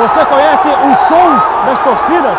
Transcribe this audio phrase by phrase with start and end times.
[0.00, 2.38] Você conhece os sons das torcidas?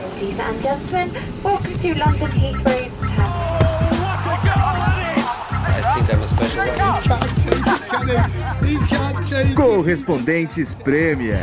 [0.00, 1.10] Ladies and gentlemen,
[1.42, 2.90] welcome to London Heathrow
[5.68, 6.74] I think I'm a special one.
[9.54, 11.40] Correspondentes Premier.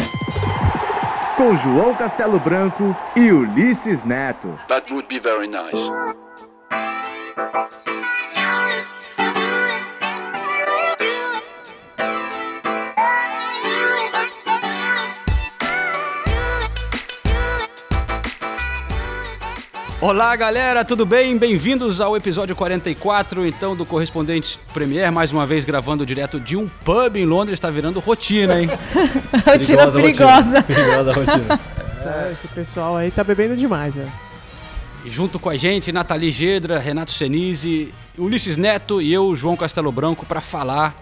[1.37, 4.57] Com João Castelo Branco e Ulisses Neto.
[4.67, 5.77] That would be very nice.
[20.11, 21.37] Olá galera, tudo bem?
[21.37, 26.67] Bem-vindos ao episódio 44 então do Correspondente Premier, mais uma vez gravando direto de um
[26.67, 28.67] pub em Londres, está virando rotina, hein?
[29.47, 30.63] rotina perigosa.
[30.67, 31.59] Perigosa rotina.
[31.89, 34.11] Essa- Esse pessoal aí tá bebendo demais, velho.
[35.05, 39.93] E junto com a gente, Nathalie Gedra, Renato Senise, Ulisses Neto e eu, João Castelo
[39.93, 40.93] Branco, para falar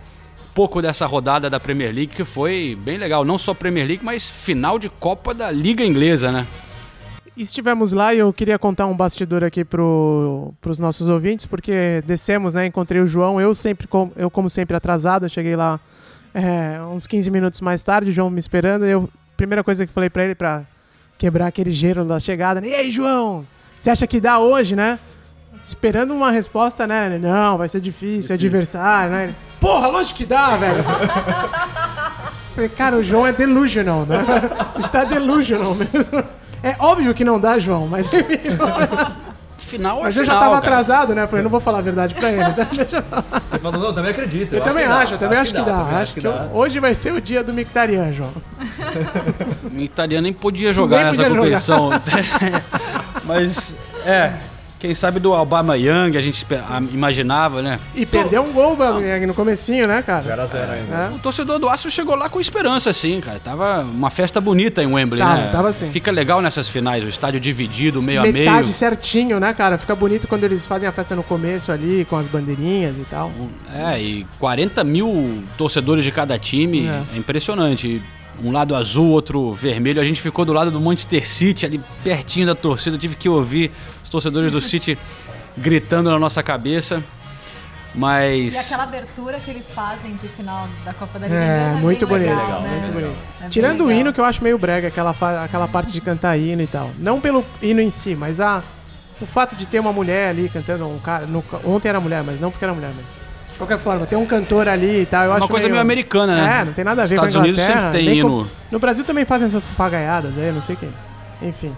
[0.52, 4.06] um pouco dessa rodada da Premier League que foi bem legal, não só Premier League,
[4.06, 6.46] mas final de Copa da Liga Inglesa, né?
[7.40, 12.04] E estivemos lá e eu queria contar um bastidor aqui pro, pros nossos ouvintes, porque
[12.06, 12.66] descemos, né?
[12.66, 13.88] Encontrei o João, eu sempre,
[14.18, 15.80] eu como sempre atrasado, eu cheguei lá
[16.34, 19.94] é, uns 15 minutos mais tarde, o João me esperando, e eu, primeira coisa que
[19.94, 20.64] falei pra ele pra
[21.18, 23.48] quebrar aquele gelo da chegada, e aí, João,
[23.80, 25.00] você acha que dá hoje, né?
[25.64, 27.18] Esperando uma resposta, né?
[27.20, 29.36] Não, vai ser difícil, é adversário, né?
[29.62, 30.84] Porra, lógico que dá, velho.
[32.54, 34.26] Falei, cara, o João é delusional, né?
[34.78, 36.40] Está delusional mesmo.
[36.64, 38.24] É óbvio que não dá, João, mas enfim.
[39.60, 40.66] Final é Mas eu final, já tava cara.
[40.74, 41.28] atrasado, né?
[41.28, 42.44] Falei, não vou falar a verdade pra ele.
[42.72, 44.56] Deixa- Você falou, não, eu também acredito.
[44.56, 45.66] Eu também que dá, acho, eu também acho que dá.
[45.66, 48.32] também Acho que eu- hoje vai ser o dia do Mictarian, João.
[49.72, 51.90] O italiano nem podia jogar Nem nessa podia competição.
[53.26, 54.34] Mas, é,
[54.80, 57.80] quem sabe do Alabama Young a gente a- imaginava, né?
[57.94, 60.22] E perdeu um gol, Bamberg, no comecinho, né, cara?
[60.22, 60.96] 0x0 ainda.
[60.96, 61.10] É.
[61.16, 63.40] O torcedor do Astro chegou lá com esperança, sim, cara.
[63.40, 65.50] Tava uma festa bonita em Wembley, Tava, né?
[65.52, 65.90] tava sim.
[65.92, 68.68] Fica legal nessas finais, o estádio dividido, meio a Metade meio.
[68.68, 69.78] certinho, né, cara?
[69.78, 73.32] Fica bonito quando eles fazem a festa no começo ali, com as bandeirinhas e tal.
[73.74, 77.04] É, e 40 mil torcedores de cada time, É.
[77.14, 78.02] é, impressionante.
[78.42, 80.00] Um lado azul, outro vermelho.
[80.00, 82.96] A gente ficou do lado do Manchester City, ali pertinho da torcida.
[82.96, 83.70] Eu tive que ouvir
[84.10, 84.98] os torcedores do City
[85.56, 87.04] gritando na nossa cabeça.
[87.94, 88.54] Mas.
[88.54, 92.08] E aquela abertura que eles fazem de final da Copa da Liga É, Inglesa muito
[92.08, 92.40] bem bonito.
[92.40, 92.70] legal, né?
[92.82, 93.16] Muito bonito.
[93.42, 94.00] É Tirando o legal.
[94.02, 96.92] hino, que eu acho meio brega, aquela, aquela parte de cantar hino e tal.
[97.00, 98.62] Não pelo hino em si, mas a,
[99.20, 101.26] o fato de ter uma mulher ali cantando, um cara.
[101.26, 103.10] no- ontem era mulher, mas não porque era mulher, mas.
[103.52, 105.24] De qualquer forma, tem um cantor ali e tal.
[105.26, 106.62] Eu Uma acho coisa meio americana, né?
[106.62, 107.92] É, não tem nada a ver Estados com a Unidos Inglaterra.
[107.92, 108.44] sempre tem hino.
[108.46, 110.90] com- No Brasil também fazem essas papagaiadas aí, não sei quem.
[111.42, 111.76] Enfim.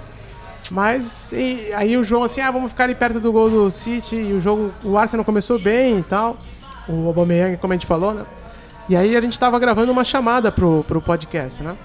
[0.71, 4.15] Mas e aí o João assim, ah, vamos ficar ali perto do gol do City
[4.15, 6.37] e o jogo, o Arsenal começou bem e tal.
[6.87, 8.25] O Aubameyang, como a gente falou, né?
[8.87, 11.75] E aí a gente tava gravando uma chamada pro, pro podcast, né?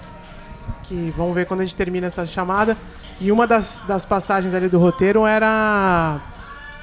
[0.83, 2.77] Que vamos ver quando a gente termina essa chamada.
[3.19, 6.19] E uma das, das passagens ali do roteiro era.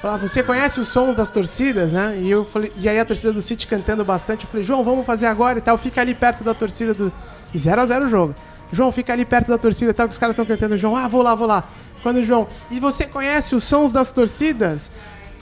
[0.01, 2.17] Falar, você conhece os sons das torcidas, né?
[2.21, 4.43] E, eu falei, e aí a torcida do City cantando bastante.
[4.43, 5.77] Eu falei, João, vamos fazer agora e tal.
[5.77, 7.11] Fica ali perto da torcida do.
[7.53, 8.35] E 0x0 o jogo.
[8.71, 10.77] João, fica ali perto da torcida tal, que os caras estão cantando.
[10.77, 11.63] João, ah, vou lá, vou lá.
[12.05, 12.47] Quando o João.
[12.69, 14.91] E você conhece os sons das torcidas?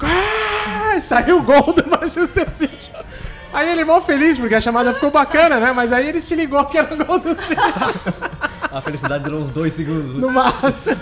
[0.01, 2.89] Ah, saiu o gol do Manchester City.
[3.53, 5.73] Aí ele mó feliz, porque a chamada ficou bacana, né?
[5.73, 7.59] Mas aí ele se ligou que era o gol do City.
[8.71, 10.13] A felicidade durou uns dois segundos.
[10.13, 10.21] né?
[10.21, 10.95] No máximo.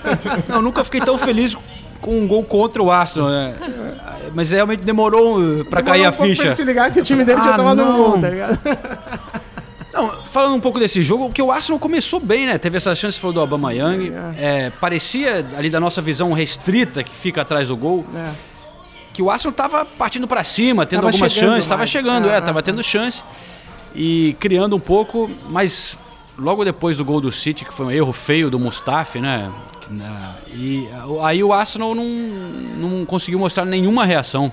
[0.48, 1.56] Não, eu nunca fiquei tão feliz
[2.02, 3.54] com um gol contra o Arsenal, né?
[4.34, 6.44] Mas realmente demorou uh, pra cair Demorou a um Pra ficha.
[6.48, 7.98] ele se ligar que o time dele Ah, tinha tomado um não.
[7.98, 8.58] gol, tá ligado?
[10.02, 12.58] Não, falando um pouco desse jogo, porque o Arsenal começou bem, né?
[12.58, 14.12] Teve essa chance, falou do Obama Young.
[14.38, 18.32] É, parecia, ali da nossa visão restrita, que fica atrás do gol, É.
[19.14, 22.38] que o Arsenal tava partindo pra cima, tendo Tava algumas chances, tava chegando, É, é,
[22.38, 22.62] é, tava é.
[22.62, 23.24] tendo chance
[23.94, 25.98] e criando um pouco, mas
[26.38, 29.52] logo depois do gol do City, que foi um erro feio do Mustafi, né?
[29.90, 34.52] Na- E uh, aí o Arsenal não, não conseguiu mostrar nenhuma reação.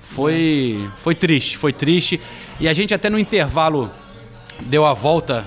[0.00, 2.20] Foi, foi triste, foi triste.
[2.58, 3.90] E a gente até no intervalo
[4.60, 5.46] deu a volta,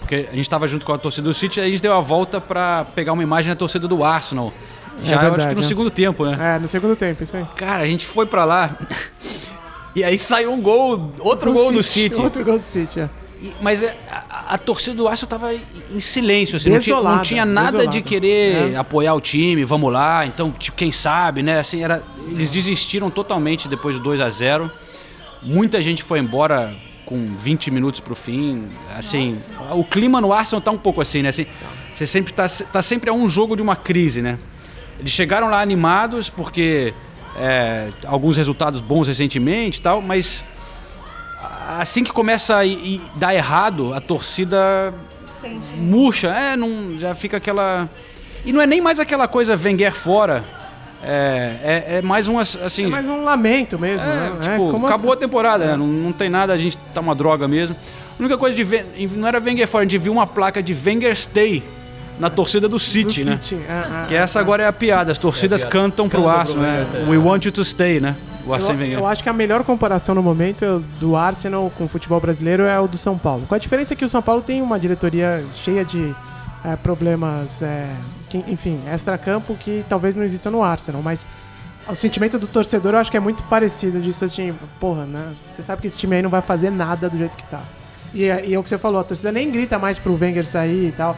[0.00, 2.40] porque a gente estava junto com a torcida do City, a gente deu a volta
[2.40, 4.52] para pegar uma imagem da torcida do Arsenal.
[5.02, 5.66] Já eu acho verdade, que no né?
[5.66, 6.56] segundo tempo, né?
[6.56, 7.44] É, no segundo tempo, isso aí.
[7.56, 8.76] Cara, a gente foi pra lá
[9.94, 12.20] e aí saiu um gol, outro gol do City.
[12.20, 13.10] Outro gol do City, é.
[13.40, 17.02] E- Mas é, a, a torcida do Arsenal tava em silêncio, assim, não tinha, não
[17.02, 17.90] Desolada, tinha nada desolada.
[17.92, 18.76] de querer É.
[18.76, 21.60] apoiar o time, vamos lá, então, tipo, quem sabe, né?
[21.60, 24.68] Assim, era, eles desistiram totalmente depois do 2 a 0
[25.40, 26.74] Muita gente foi embora
[27.08, 28.68] com 20 minutos pro fim.
[28.94, 29.40] Assim,
[29.70, 31.30] o clima no Arsenal tá um pouco assim, né?
[31.30, 31.46] Assim,
[31.94, 34.38] você sempre tá, tá sempre a um jogo de uma crise, né?
[35.00, 36.92] Eles chegaram lá animados porque
[37.34, 40.44] é, alguns resultados bons recentemente e tal, mas
[41.78, 44.92] assim que começa a ir dar errado, a torcida
[45.40, 45.66] Sente.
[45.76, 47.88] murcha, é, não, já fica aquela.
[48.44, 50.44] E não é nem mais aquela coisa Wenger fora.
[51.02, 52.86] É, é, é mais um ass- assim.
[52.86, 54.30] É mais um lamento mesmo, é, né?
[54.42, 55.76] tipo, como acabou a temporada, né?
[55.76, 57.76] não, não tem nada, a gente tá uma droga mesmo.
[57.76, 58.86] A única coisa de ver,
[59.16, 61.62] não era Wenger fora, a gente viu uma placa de Wenger Stay
[62.18, 63.36] na torcida do do City, né?
[63.40, 63.54] City.
[63.68, 65.72] é, é, Que essa agora é a piada, as torcidas É piada.
[65.86, 67.06] cantam pro Cantam pro Arsenal, né?
[67.08, 68.16] We want you to stay, né?
[68.44, 68.98] O Arsene Eu, Wenger.
[68.98, 72.64] eu acho que a melhor comparação no momento é do Arsenal com o futebol brasileiro
[72.64, 73.44] é o do São Paulo.
[73.48, 76.12] Com a diferença que o São Paulo tem uma diretoria cheia de
[76.64, 77.86] é, problemas, é,
[78.28, 81.26] que, enfim, extra-campo que talvez não exista no Arsenal, mas
[81.88, 85.32] o sentimento do torcedor eu acho que é muito parecido disso, assim, porra, né?
[85.50, 87.62] Você sabe que esse time aí não vai fazer nada do jeito que tá.
[88.12, 90.44] E, é- e é o que você falou, a torcida nem grita mais pro Wenger
[90.46, 91.16] sair e tal.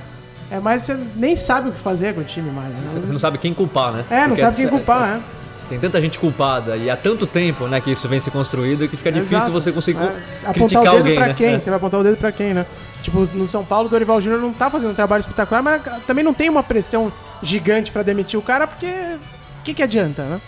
[0.50, 2.68] É, mas você nem sabe o que fazer com o time mais.
[2.74, 2.82] né?
[2.88, 4.04] Você não sabe quem culpar, né?
[4.10, 5.22] É, não Porque sabe quem é- culpar, né?
[5.68, 8.96] Tem tanta gente culpada e há tanto tempo, né, que isso vem se construído que
[8.96, 9.52] fica difícil Exato.
[9.52, 11.34] você conseguir É, criticar apontar o dedo alguém, pra né?
[11.34, 11.54] quem?
[11.54, 11.60] É.
[11.60, 12.66] Você vai apontar o dedo pra quem, né?
[13.02, 16.22] Tipo, no São Paulo, o Dorival Júnior não tá fazendo um trabalho espetacular, mas também
[16.22, 17.12] não tem uma pressão
[17.42, 20.40] gigante pra demitir o cara, porque o que, que adianta, né?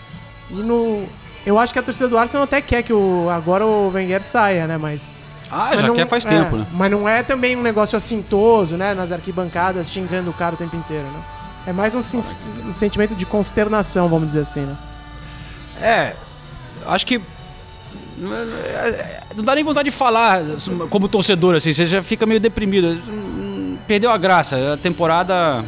[0.51, 1.03] E no.
[1.45, 4.67] Eu acho que a torcida do Arsenal até quer que o, agora o Wenger saia,
[4.67, 4.77] né?
[4.77, 5.11] Mas.
[5.51, 6.65] Ah, mas já não- quer faz é, tempo, né?
[6.71, 8.93] Mas não é também um negócio assintoso, né?
[8.93, 11.21] Nas arquibancadas, xingando o cara o tempo inteiro, né?
[11.65, 11.99] É mais um,
[12.69, 14.77] um sentimento de consternação, vamos dizer assim, né?
[15.81, 16.15] É,
[16.85, 17.21] acho que.
[18.17, 20.41] Não dá nem vontade de falar
[20.89, 22.99] como torcedor, assim, você já fica meio deprimido.
[23.87, 25.63] Perdeu a graça, a temporada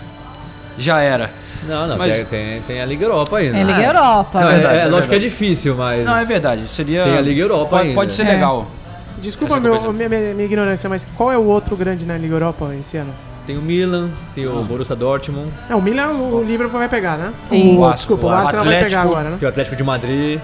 [0.78, 1.32] já era.
[1.68, 3.58] Não, não, Mas- tem, tem, a Liga Europa ainda.
[3.58, 4.40] É Liga Europa.
[4.40, 6.06] Não, é, verdade, é é lógico que é difícil, mas...
[6.06, 6.68] Não, é verdade.
[6.68, 7.04] Seria.
[7.04, 7.96] Tem a Liga Europa pode, ainda.
[7.96, 8.34] pode ser É.
[8.34, 8.68] legal.
[9.18, 12.72] Desculpa meu, minha, minha- minha ignorância, mas qual é o outro grande na Liga Europa
[12.80, 13.12] esse ano?
[13.48, 14.50] Tem o Milan, tem Ah.
[14.52, 17.34] o Borussia Dortmund, É, o Milan, o Liverpool vai pegar, né?
[17.40, 17.78] Sim.
[17.78, 18.90] O, O desculpa, o o Arsenal vai Atlético.
[19.02, 19.38] pegar agora, né?
[19.40, 20.40] tem o Atlético de Madrid.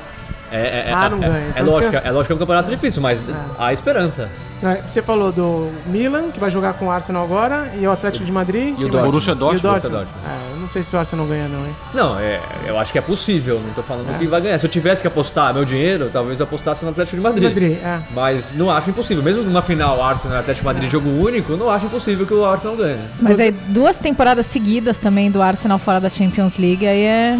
[0.52, 1.38] É, é, Ah, é, não é- ganha.
[1.38, 3.24] É, Então lógico, você- é lógico que é um campeonato difícil, mas
[3.58, 4.30] há esperança.
[4.64, 8.24] É, Você falou do Milan, que vai jogar com o Arsenal agora, e o Atlético
[8.24, 8.68] de Madrid.
[8.78, 9.06] E o Dortmund.
[9.06, 9.54] Borussia mais?
[9.54, 9.62] E o Dortmund.
[9.64, 9.90] Dortmund.
[9.90, 10.52] Borussia Dortmund.
[10.52, 11.76] É, eu não sei se o Arsenal ganha, não, hein?
[11.96, 14.60] Não, é, eu acho que é possível, não tô falando que vai ganhar.
[14.60, 17.44] Se eu tivesse que apostar meu dinheiro, talvez eu apostasse no Atlético de Madrid.
[17.50, 18.00] Madrid, é.
[18.14, 19.24] Mas não acho impossível.
[19.24, 22.46] Mesmo numa final Arsenal e Atlético de Madrid jogo único, não acho impossível que o
[22.46, 23.00] Arsenal ganhe.
[23.20, 27.40] Mas aí, duas temporadas seguidas também do Arsenal fora da Champions League, aí é,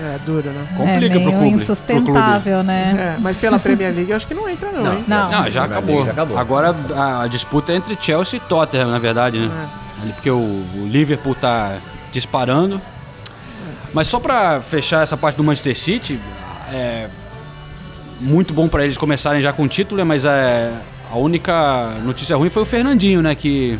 [0.00, 0.64] É, duro, né?
[0.76, 1.48] Complica é meio pro clube.
[1.56, 3.14] insustentável, né?
[3.16, 4.92] É, mas pela Premier League eu acho que não entra, não, Não.
[4.94, 5.04] hein?
[5.08, 5.30] Não.
[5.30, 6.04] Não, já acabou.
[6.06, 6.38] Já acabou.
[6.38, 6.74] Agora
[7.22, 9.68] a disputa é entre Chelsea e Tottenham, na verdade, né?
[10.00, 11.78] Ali porque o, o Liverpool tá
[12.12, 12.80] disparando.
[13.92, 16.20] Mas só pra fechar essa parte do Manchester City,
[16.72, 17.08] é
[18.20, 20.04] muito bom pra eles começarem já com o título, né?
[20.04, 20.70] mas é,
[21.10, 23.34] a única notícia ruim foi o Fernandinho, né?
[23.34, 23.78] Que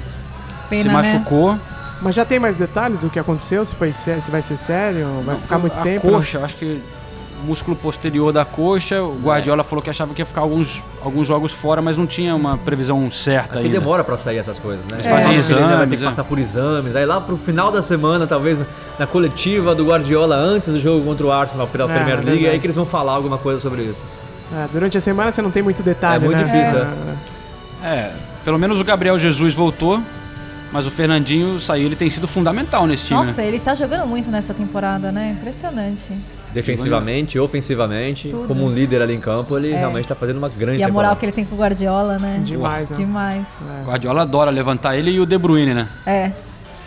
[0.68, 0.94] Pena, se né?
[0.94, 1.58] machucou.
[2.00, 3.64] Mas já tem mais detalhes do que aconteceu?
[3.64, 5.22] Se, foi, se vai ser sério?
[5.24, 6.06] Vai ficar muito a tempo?
[6.06, 6.12] né?
[6.12, 6.80] coxa, acho que
[7.42, 9.02] o músculo posterior da coxa.
[9.02, 12.34] O Guardiola falou que achava que ia ficar alguns, alguns jogos fora, mas não tinha
[12.34, 13.70] uma previsão certa ainda.
[13.70, 15.02] demora pra sair essas coisas, né?
[15.02, 16.06] Fazem ainda vai ter que é.
[16.06, 16.94] passar por exames.
[16.96, 18.60] Aí lá pro final da semana, talvez
[18.98, 22.30] na coletiva do Guardiola, antes do jogo contra o Arsenal pela É, Premier é League,
[22.30, 22.48] verdade.
[22.54, 24.04] aí que eles vão falar alguma coisa sobre isso.
[24.52, 26.44] É, durante a semana você não tem muito detalhe, É muito né?
[26.44, 26.78] difícil,
[27.82, 28.12] É,
[28.44, 30.02] pelo menos o Gabriel Jesus voltou,
[30.72, 31.86] mas o Fernandinho saiu.
[31.86, 33.20] Ele tem sido fundamental nesse time.
[33.20, 33.48] Nossa, né?
[33.48, 35.36] ele tá jogando muito nessa temporada, né?
[35.38, 36.12] Impressionante.
[36.52, 38.48] Defensivamente, ofensivamente, Tudo.
[38.48, 39.76] como um líder ali em campo, ele É.
[39.78, 41.16] realmente tá fazendo uma grande E a moral temporada.
[41.20, 42.40] que ele tem com o Guardiola, né?
[42.42, 42.96] Demais, né?
[42.96, 43.46] Demais.
[43.82, 45.86] O Guardiola adora levantar ele e o De Bruyne, né?
[46.06, 46.32] É.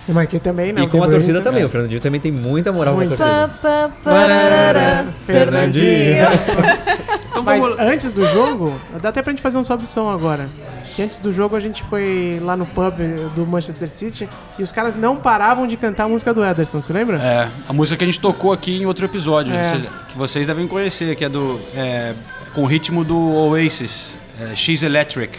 [0.10, 0.82] E mas que também, né?
[0.82, 1.66] E o com a torcida também, é.
[1.66, 3.16] o Fernandinho também tem muita moral Muito.
[3.16, 3.48] com a torcida.
[3.62, 6.26] Pá, pá, Fernandinho.
[7.30, 7.80] Então Mas vamos.
[7.80, 10.50] antes do jogo, dá até pra gente fazer um sobe som agora.
[10.96, 12.98] Que antes do jogo a gente foi lá no pub
[13.34, 14.28] do Manchester City
[14.60, 17.18] e os caras não paravam de cantar a música do Ederson, você lembra?
[17.18, 19.64] É, a música que a gente tocou aqui em outro episódio, É.
[19.64, 21.60] vocês- que vocês devem conhecer, que é do.
[21.74, 22.14] é,
[22.54, 25.38] com o ritmo do Oasis, é, X Electric.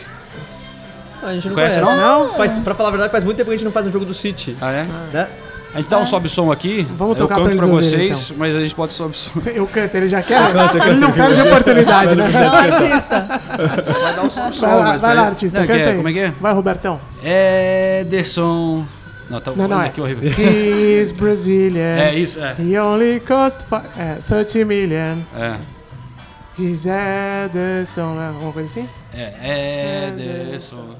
[1.23, 1.97] A gente não Conhece conhece.
[2.01, 2.27] não?
[2.29, 2.35] Não?
[2.37, 4.05] Faz, pra falar a verdade, faz muito tempo que a gente não faz um jogo
[4.05, 4.57] do City.
[4.61, 4.85] Ah, é?
[5.13, 5.29] Né?
[5.75, 6.87] Então sobe som aqui.
[6.97, 9.41] Vamos eu tocar pra canto pra ouvirem, vocês, mas a gente pode sobe som.
[9.55, 10.41] Eu canto, ele já quer?
[10.87, 12.31] ele não perde a oportunidade, né?
[12.31, 13.41] É um artista.
[14.01, 15.89] Vai dar um som, som Vai lá, vai pra lá, artista, Não, canta é?
[15.89, 15.97] aí.
[15.97, 16.31] Como é que é?
[16.41, 17.01] Vai, Robertão.
[18.01, 18.85] Ederson.
[19.31, 19.89] Não, tá Não, não, olha é.
[19.89, 20.31] aqui horrível.
[20.31, 21.97] He's Brazilian.
[21.97, 22.55] É isso, é.
[22.59, 23.65] He only cost
[23.99, 25.19] é, 30 million.
[25.35, 25.57] É.
[26.59, 28.29] He's Ederson, né?
[28.29, 28.89] alguma coisa assim?
[29.15, 30.97] É, Ederson.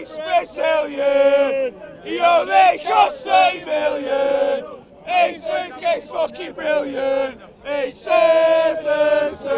[0.00, 1.72] Ace Brazilian,
[2.04, 4.64] he only costs three million.
[5.06, 7.40] Ace Wingate's fucking brilliant.
[7.64, 9.50] Ace Anderson.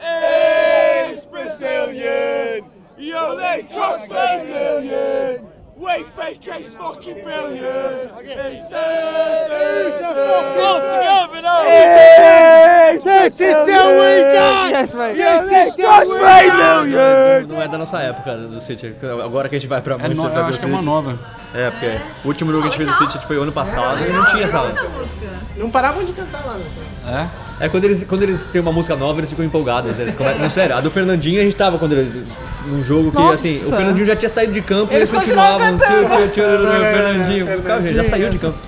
[0.00, 2.64] Ace Brazilian,
[2.96, 5.53] he only costs three million.
[5.76, 8.12] We think he's fucking brilliant.
[8.22, 10.14] Ace Anderson.
[10.54, 11.24] Close together
[13.02, 14.70] This is the way, guys!
[14.70, 15.16] Yes, mate.
[15.16, 17.46] This is Australian!
[17.48, 18.94] Não é da nossa época do City.
[19.24, 21.18] Agora que a gente vai pra É Manchester eu acho que é uma nova.
[21.54, 21.86] É, porque
[22.24, 24.24] o último jogo que a gente fez do City foi o ano passado e não
[24.26, 24.72] tinha essa.
[25.56, 26.80] Não paravam de cantar lá nessa.
[27.60, 27.66] É?
[27.66, 29.96] É quando eles, quando eles têm uma música nova, eles ficam empolgados.
[30.00, 32.26] Eles começam, não, sério, a do Fernandinho a gente tava quando ele,
[32.66, 33.34] num jogo que Nossa.
[33.34, 35.78] assim, o Fernandinho já tinha saído de campo e Eles eles continuavam.
[35.78, 37.46] continuavam Tio, tio, tio, É, Fernandinho.
[37.46, 38.58] O já saiu de campo.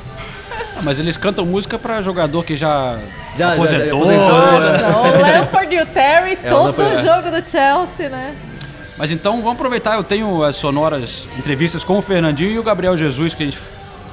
[0.78, 2.98] Ah, mas eles cantam música pra jogador que já,
[3.36, 3.98] Já- já- aposentou.
[4.02, 4.28] aposentou?
[4.28, 7.02] Nossa, o Lampard e o Terry, É, o todo Lampard, é.
[7.02, 8.34] jogo do Chelsea, né?
[8.98, 12.96] Mas então vamos aproveitar, eu tenho as sonoras entrevistas com o Fernandinho e o Gabriel
[12.96, 13.58] Jesus, que a gente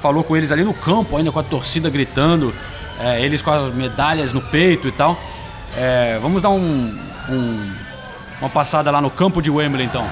[0.01, 2.53] falou com eles ali no campo, ainda com a torcida gritando,
[2.99, 5.17] é, eles com as medalhas no peito e tal.
[5.77, 6.99] É, vamos dar um-
[7.29, 7.73] um-
[8.41, 10.05] uma passada lá no campo de Wembley então.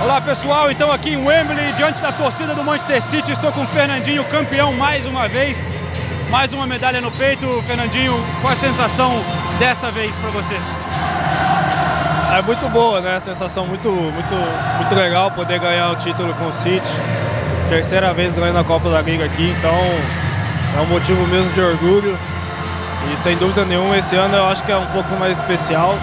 [0.00, 3.66] Olá pessoal, então aqui em Wembley, diante da torcida do Manchester City, estou com o
[3.66, 5.68] Fernandinho, campeão mais uma vez.
[6.30, 8.14] Mais uma medalha no peito, Fernandinho.
[8.40, 9.22] Qual a sensação
[9.58, 10.54] dessa vez para você?
[12.32, 13.20] É muito boa, né?
[13.20, 14.34] Sensação muito, muito,
[14.78, 16.90] muito legal poder ganhar o título com o City.
[17.68, 19.74] Terceira vez ganhando a Copa da Liga aqui, então
[20.78, 22.18] é um motivo mesmo de orgulho.
[23.12, 25.94] E sem dúvida nenhuma, esse ano eu acho que é um pouco mais especial,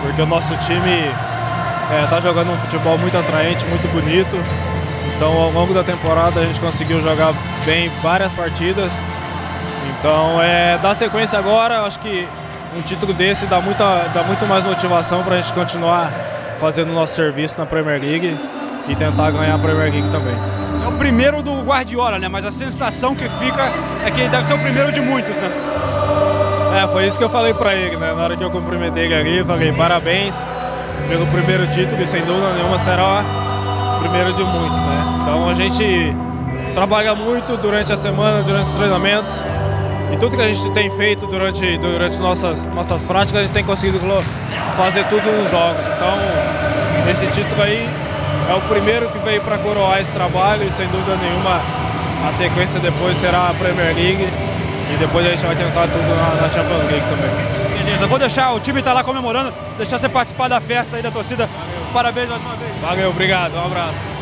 [0.00, 1.10] porque o nosso time
[2.04, 4.38] está jogando um futebol muito atraente, muito bonito.
[5.16, 7.34] Então, ao longo da temporada, a gente conseguiu jogar
[7.64, 8.92] bem várias partidas.
[9.98, 12.28] Então, é, dar sequência agora, acho que
[12.76, 16.10] um título desse dá, muita, dá muito mais motivação para a gente continuar
[16.58, 18.36] fazendo o nosso serviço na Premier League
[18.88, 20.34] e tentar ganhar a Premier League também.
[20.84, 22.28] É o primeiro do Guardiola, né?
[22.28, 23.72] Mas a sensação que fica
[24.04, 25.50] é que deve ser o primeiro de muitos, né?
[26.82, 28.12] É, foi isso que eu falei para ele, né?
[28.12, 30.38] Na hora que eu cumprimentei ele ali, falei parabéns
[31.08, 33.24] pelo primeiro título e sem dúvida nenhuma será
[33.96, 35.18] o primeiro de muitos, né?
[35.22, 36.14] Então a gente
[36.74, 39.42] trabalha muito durante a semana, durante os treinamentos
[40.12, 43.64] e tudo que a gente tem feito durante, durante nossas, nossas práticas, a gente tem
[43.64, 44.00] conseguido
[44.76, 45.80] fazer tudo nos jogos.
[45.96, 47.88] Então, esse título aí
[48.48, 51.60] é o primeiro que veio para coroar esse trabalho e sem dúvida nenhuma
[52.26, 54.26] a sequência depois será a Premier League
[54.92, 57.84] e depois a gente vai tentar tudo na, na Champions League também.
[57.84, 61.10] Beleza, vou deixar o time tá lá comemorando, deixar você participar da festa aí da
[61.10, 61.48] torcida.
[61.92, 62.70] Parabéns mais uma vez.
[62.80, 64.17] Valeu, obrigado, um abraço.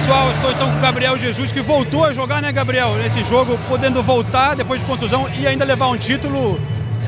[0.00, 2.96] Pessoal, estou então com o Gabriel Jesus, que voltou a jogar, né, Gabriel?
[2.96, 6.58] Nesse jogo, podendo voltar depois de contusão e ainda levar um título.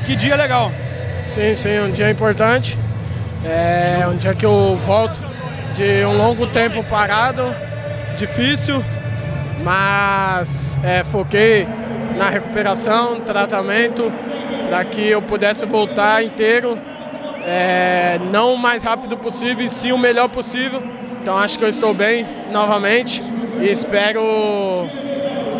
[0.05, 0.71] Que dia legal.
[1.23, 2.77] Sim, sim, um dia importante.
[3.43, 5.19] É um dia que eu volto
[5.73, 7.43] de um longo tempo parado,
[8.15, 8.85] difícil,
[9.63, 11.67] mas é, foquei
[12.15, 14.13] na recuperação, tratamento,
[14.69, 16.79] para que eu pudesse voltar inteiro,
[17.43, 20.83] é, não o mais rápido possível, e sim o melhor possível.
[21.23, 23.23] Então acho que eu estou bem novamente
[23.61, 24.21] e espero,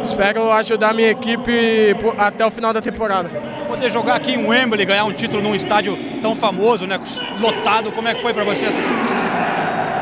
[0.04, 3.30] espero ajudar minha equipe até o final da temporada.
[3.66, 7.00] Poder jogar aqui em Wembley, ganhar um título num estádio tão famoso, né?
[7.40, 8.78] Lotado, como é que foi pra você essa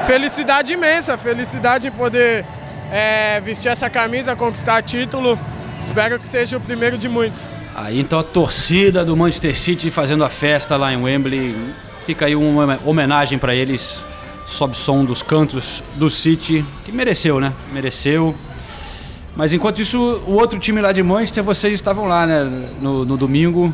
[0.07, 2.43] Felicidade imensa, felicidade de poder
[2.91, 5.37] é, vestir essa camisa, conquistar título.
[5.79, 7.53] Espero que seja o primeiro de muitos.
[7.75, 11.55] Aí então a torcida do Manchester City fazendo a festa lá em Wembley.
[12.03, 14.03] Fica aí uma homenagem para eles.
[14.51, 17.53] Sobe som dos cantos do City, que mereceu, né?
[17.71, 18.35] Mereceu.
[19.35, 22.43] Mas enquanto isso, o outro time lá de Manchester, vocês estavam lá, né?
[22.81, 23.73] No, no domingo.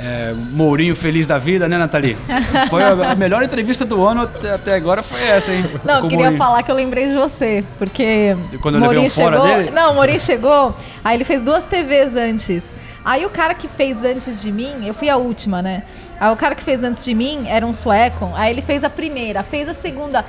[0.00, 2.16] É, Mourinho feliz da vida, né, Nathalie?
[2.70, 5.64] Foi a, a melhor entrevista do ano até, até agora foi essa, hein?
[5.84, 6.38] Não, Com queria Mourinho.
[6.38, 9.56] falar que eu lembrei de você, porque E quando um Mourinho fora chegou.
[9.56, 9.70] dele?
[9.72, 12.76] Não, o Mourinho chegou, aí ele fez duas TVs antes.
[13.04, 15.82] Aí o cara que fez antes de mim, eu fui a última, né?
[16.20, 18.90] Aí o cara que fez antes de mim era um sueco, aí ele fez a
[18.90, 20.24] primeira, fez a segunda.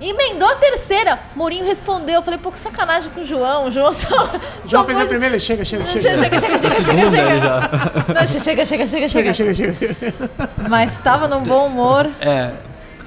[0.00, 1.18] Emendou a terceira.
[1.34, 2.16] Mourinho respondeu.
[2.16, 3.68] Eu falei, pô, que sacanagem com o João.
[3.68, 4.24] O João só.
[4.24, 6.02] O João só fez a pôs- primeira, ele chega, chega, chega.
[6.02, 8.14] Chega, chega, chega, chega, chega, chega.
[8.14, 9.32] Não, chega, chega, chega, chega.
[9.32, 10.30] Chega, chega, chega.
[10.68, 12.10] Mas tava num bom humor.
[12.20, 12.52] É.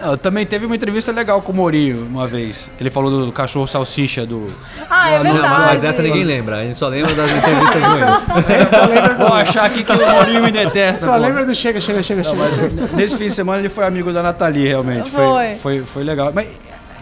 [0.01, 2.69] não, também teve uma entrevista legal com o Mourinho uma vez.
[2.79, 4.47] Ele falou do cachorro salsicha do.
[4.89, 5.49] Ah, é do- verdade.
[5.65, 8.69] Mas essa ninguém lembra, a gente só lembra das entrevistas ruins.
[8.71, 9.17] Só lembra do...
[9.25, 11.05] Vou achar aqui que o Mourinho me detesta.
[11.05, 11.17] Só pô.
[11.19, 12.43] lembra do chega, chega, chega, Não, chega.
[12.43, 12.95] mas chega.
[12.95, 15.09] nesse fim de semana ele foi amigo da Nathalie, realmente.
[15.09, 15.55] Foi, Foi.
[15.55, 16.31] foi, foi legal.
[16.33, 16.47] Mas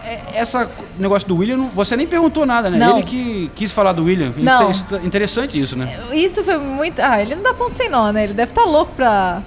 [0.06, 2.78] é, essa negócio do William, não- você nem perguntou nada, né?
[2.78, 2.98] Não.
[2.98, 4.32] Ele que quis falar do William.
[4.38, 4.70] Não.
[4.72, 5.98] Inter- Interessante isso, né?
[6.14, 7.00] Isso foi muito.
[7.02, 8.24] Ah, ele não dá ponto sem nó, né?
[8.24, 9.42] Ele deve estar louco pra,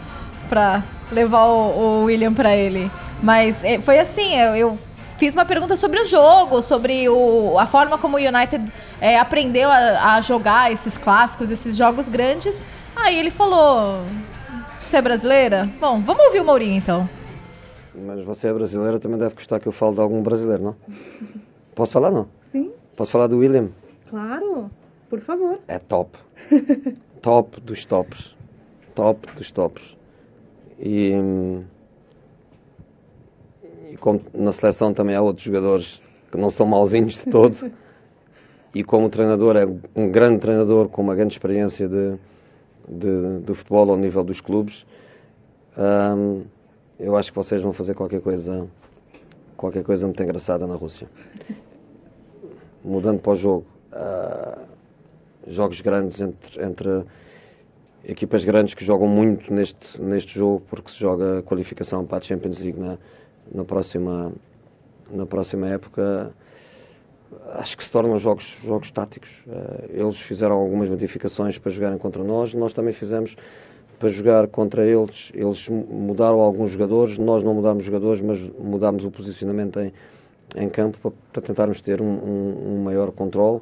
[0.48, 2.90] pra levar o, o William pra ele.
[3.22, 4.78] Mas é, foi assim, eu, eu
[5.16, 9.68] fiz uma pergunta sobre o jogo, sobre o, a forma como o United é, aprendeu
[9.68, 12.64] a, a jogar esses clássicos, esses jogos grandes.
[12.96, 14.02] Aí ele falou:
[14.78, 15.68] Você é brasileira?
[15.78, 17.08] Bom, vamos ouvir o Mourinho então.
[17.94, 20.76] Mas você é brasileira, também deve gostar que eu fale de algum brasileiro, não?
[21.74, 22.28] Posso falar, não?
[22.52, 22.70] Sim.
[22.96, 23.68] Posso falar do William?
[24.08, 24.70] Claro,
[25.08, 25.58] por favor.
[25.68, 26.18] É top.
[27.20, 28.34] top dos tops.
[28.94, 29.82] Top dos tops.
[30.78, 31.64] E, hum,
[34.34, 37.56] na seleção também há outros jogadores que não são mauzinhos de todo.
[38.74, 39.66] e como treinador é
[39.96, 42.16] um grande treinador com uma grande experiência de,
[42.88, 44.86] de, de futebol ao nível dos clubes.
[46.98, 48.68] eu acho que vocês vão fazer qualquer coisa
[49.56, 51.06] qualquer coisa muito engraçada na Rússia.
[52.82, 54.58] Mudando para o jogo, ah,
[55.46, 57.04] jogos grandes entre, entre
[58.02, 62.20] equipas grandes que jogam muito neste, neste jogo porque se joga a qualificação para a
[62.22, 62.96] Champions League na,
[63.52, 64.32] na, próxima,
[65.10, 66.32] na próxima época.
[67.52, 69.30] Acho que se tornam jogos, jogos táticos.
[69.48, 73.36] Eh, Eles fizeram algumas modificações para jogarem contra nós, nós também fizemos
[73.98, 75.30] para jogar contra eles.
[75.34, 79.92] Eles mu- mudaram alguns jogadores, nós não mudámos jogadores, mas mudámos o posicionamento em,
[80.56, 83.60] em campo para, para tentarmos ter um, um- um maior controle.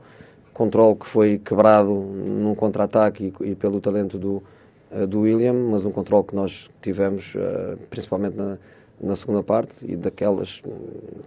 [0.55, 4.43] Controle que foi quebrado num contra-ataque e, e pelo talento do,
[4.91, 8.57] eh, do William, mas um controle que nós tivemos eh, principalmente na,
[9.01, 10.71] na segunda parte e daquelas hum,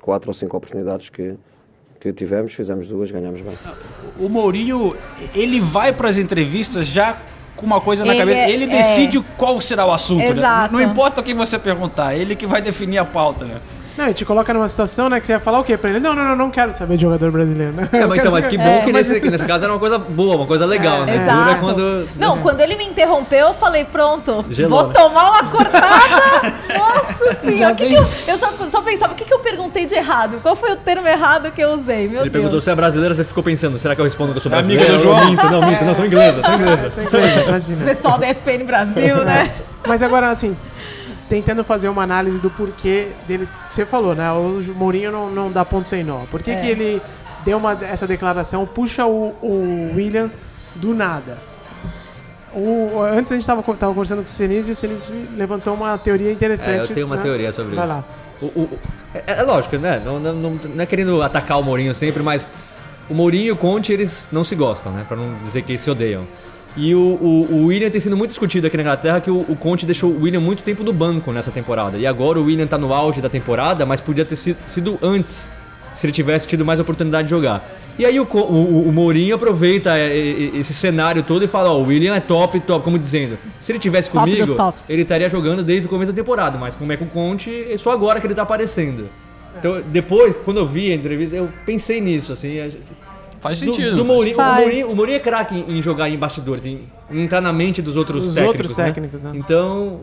[0.01, 1.35] quatro ou cinco oportunidades que,
[1.99, 3.57] que tivemos, fizemos duas, ganhamos bem.
[4.19, 4.95] O Mourinho,
[5.33, 7.17] ele vai para as entrevistas já
[7.55, 8.37] com uma coisa na Ele cabeça.
[8.39, 8.67] é- Ele é.
[8.67, 10.73] decide qual será o assunto, Exato.
[10.75, 10.83] né?
[10.83, 13.55] Não importa o que você perguntar, ele que vai definir a pauta, né?
[13.97, 15.99] Não, e te coloca numa situação, né, que você ia falar o quê pra ele?
[15.99, 17.73] Não, não, não, não quero saber de jogador brasileiro.
[17.73, 17.89] né?
[17.93, 18.81] É, mas, então, mas que bom É.
[18.85, 21.15] que nesse, que nesse caso era uma coisa boa, uma coisa legal, né?
[21.17, 21.59] Exato.
[21.59, 22.07] Quando.
[22.15, 24.93] Não, quando ele me interrompeu, eu falei, pronto, Gelou, vou né?
[24.93, 25.81] tomar uma cortada.
[26.77, 29.85] Nossa senhora, o que que eu, eu só, só pensava, o que, que eu perguntei
[29.85, 30.39] de errado?
[30.41, 32.07] Qual foi o termo errado que eu usei?
[32.07, 32.31] Meu Ele Deus.
[32.31, 34.83] perguntou se é brasileira, você ficou pensando, será que eu respondo que eu sou Amiga
[34.83, 34.97] brasileira?
[34.97, 35.29] do Eu João.
[35.29, 36.87] minto, não, minto, não, sou inglesa, sou inglesa.
[36.87, 37.85] Essa é inglesa, Esse imagina.
[37.85, 39.51] pessoal da SPN Brasil, né?
[39.85, 40.55] Mas agora, assim,
[41.31, 43.47] tentando fazer uma análise do porquê dele.
[43.65, 44.29] Você falou, né?
[44.33, 46.25] O Mourinho não, não dá ponto sem nó.
[46.29, 46.55] Por que, É.
[46.57, 47.01] que ele
[47.45, 50.29] deu uma, essa declaração, puxa o, o William
[50.75, 51.37] do nada?
[52.53, 55.97] O, antes a gente estava tava conversando com o Senise e o Senise levantou uma
[55.97, 56.79] teoria interessante.
[56.79, 57.21] É, eu tenho uma né?
[57.23, 57.93] teoria sobre Vai isso.
[57.93, 58.03] lá.
[58.41, 58.79] O- o-
[59.15, 60.01] é, é lógico, né?
[60.03, 62.49] Não, não, não, não é querendo atacar o Mourinho sempre, mas
[63.09, 65.05] o Mourinho e o Conte, eles não se gostam, né?
[65.07, 66.27] Pra não dizer que eles se odeiam.
[66.77, 69.55] E o, o, o William tem sido muito discutido aqui na Inglaterra que o, o
[69.57, 71.97] Conte deixou o William muito tempo no banco nessa temporada.
[71.97, 75.51] E agora o William tá no auge da temporada, mas podia ter sido, sido antes,
[75.93, 77.77] se ele tivesse tido mais oportunidade de jogar.
[77.99, 81.77] E aí o, o, o- Mourinho aproveita é, é, esse cenário todo e fala, ó,
[81.77, 84.37] o William é top, top, como dizendo, se ele tivesse comigo,
[84.89, 87.75] ele estaria jogando desde o começo da temporada, mas como é com o Conte, é
[87.77, 89.09] só agora que ele tá aparecendo.
[89.59, 92.57] Então, depois, quando eu vi a entrevista, eu pensei nisso, assim.
[93.41, 93.97] Faz do- sentido.
[93.97, 94.61] Do, faz Mourinho, o, Faz.
[94.61, 97.81] Mourinho, o Mourinho é craque em, em jogar em bastidores, em, em entrar na mente
[97.81, 98.59] dos outros Dos técnicos.
[98.59, 98.85] outros né?
[98.85, 99.31] técnicos, né?
[99.33, 100.01] Então,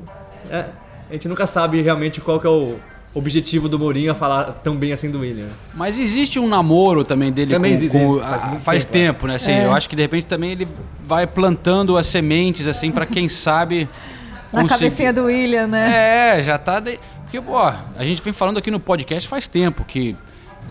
[0.51, 0.65] é,
[1.09, 2.77] a gente nunca sabe realmente qual que é o
[3.15, 5.47] objetivo do Mourinho a falar tão bem assim do William.
[5.75, 9.27] Mas existe um namoro também dele Também com, existe, com- faz a- faz tempo, tempo,
[9.29, 9.35] né?
[9.37, 9.65] Assim, É.
[9.67, 10.69] Eu acho que de repente também ele
[11.05, 13.89] vai plantando as sementes assim para quem sabe
[14.53, 16.37] Na conseguir- cabecinha do William, né?
[16.39, 16.99] É, já tá de...
[17.23, 20.15] porque pô, a gente vem falando aqui no podcast faz tempo que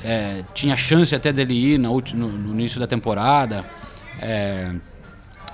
[0.04, 3.64] é, tinha chance até dele ir ulti- no, no início da temporada.
[4.22, 4.72] É,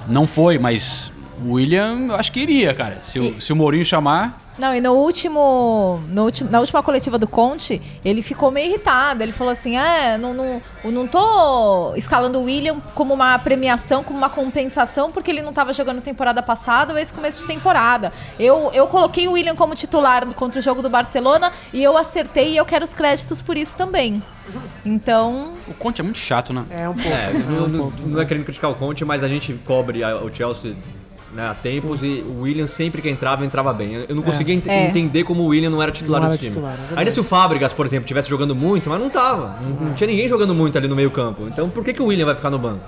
[0.07, 2.99] não foi, mas o William eu acho que iria, cara.
[3.03, 6.49] Se, o, se o Mourinho chamar, Não, e no último, no último.
[6.51, 9.23] Na última coletiva do Conte, ele ficou meio irritado.
[9.23, 14.03] Ele falou assim: é, não, não, eu não tô escalando o William como uma premiação,
[14.03, 18.13] como uma compensação, porque ele não tava jogando temporada passada ou esse começo de temporada.
[18.37, 22.51] Eu, eu coloquei o William como titular contra o jogo do Barcelona e eu acertei
[22.53, 24.21] e eu quero os créditos por isso também.
[24.85, 25.53] Então.
[25.67, 26.65] o Conte é muito chato, né?
[26.69, 27.09] É um pouco.
[27.09, 30.17] É, é não, não- não é querendo criticar o Conte, mas a gente cobre a-
[30.17, 30.75] o Chelsea
[31.33, 33.93] né, há tempos e o William sempre que entrava, entrava bem.
[34.07, 34.87] Eu- não conseguia ent- É.
[34.87, 36.55] entender como o William não era titular Não era desse time.
[36.55, 36.99] titular, é.
[36.99, 39.57] Ainda se o Fábricas, por exemplo, tivesse jogando muito, mas não tava.
[39.61, 41.47] Não, não tinha ninguém jogando muito ali no meio campo.
[41.47, 42.83] Então por que, que o William vai ficar no banco?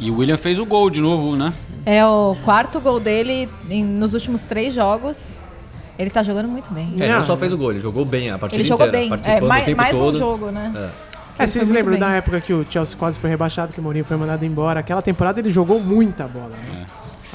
[0.00, 1.52] E o William fez o gol de novo, né?
[1.86, 5.40] É o quarto gol dele em- nos últimos três jogos.
[5.96, 6.92] Ele tá jogando muito bem.
[6.98, 7.24] É, não, Não.
[7.24, 9.34] só fez o gol, ele jogou bem a partida Ele jogou inteira, bem.
[9.36, 10.72] É, mais o tempo mais um jogo, né?
[10.74, 10.78] É.
[10.80, 12.00] É, Ele vocês lembram bem.
[12.00, 14.80] da época que o Chelsea quase foi rebaixado, que o Mourinho foi mandado embora?
[14.80, 16.86] Aquela temporada ele jogou muita bola, né?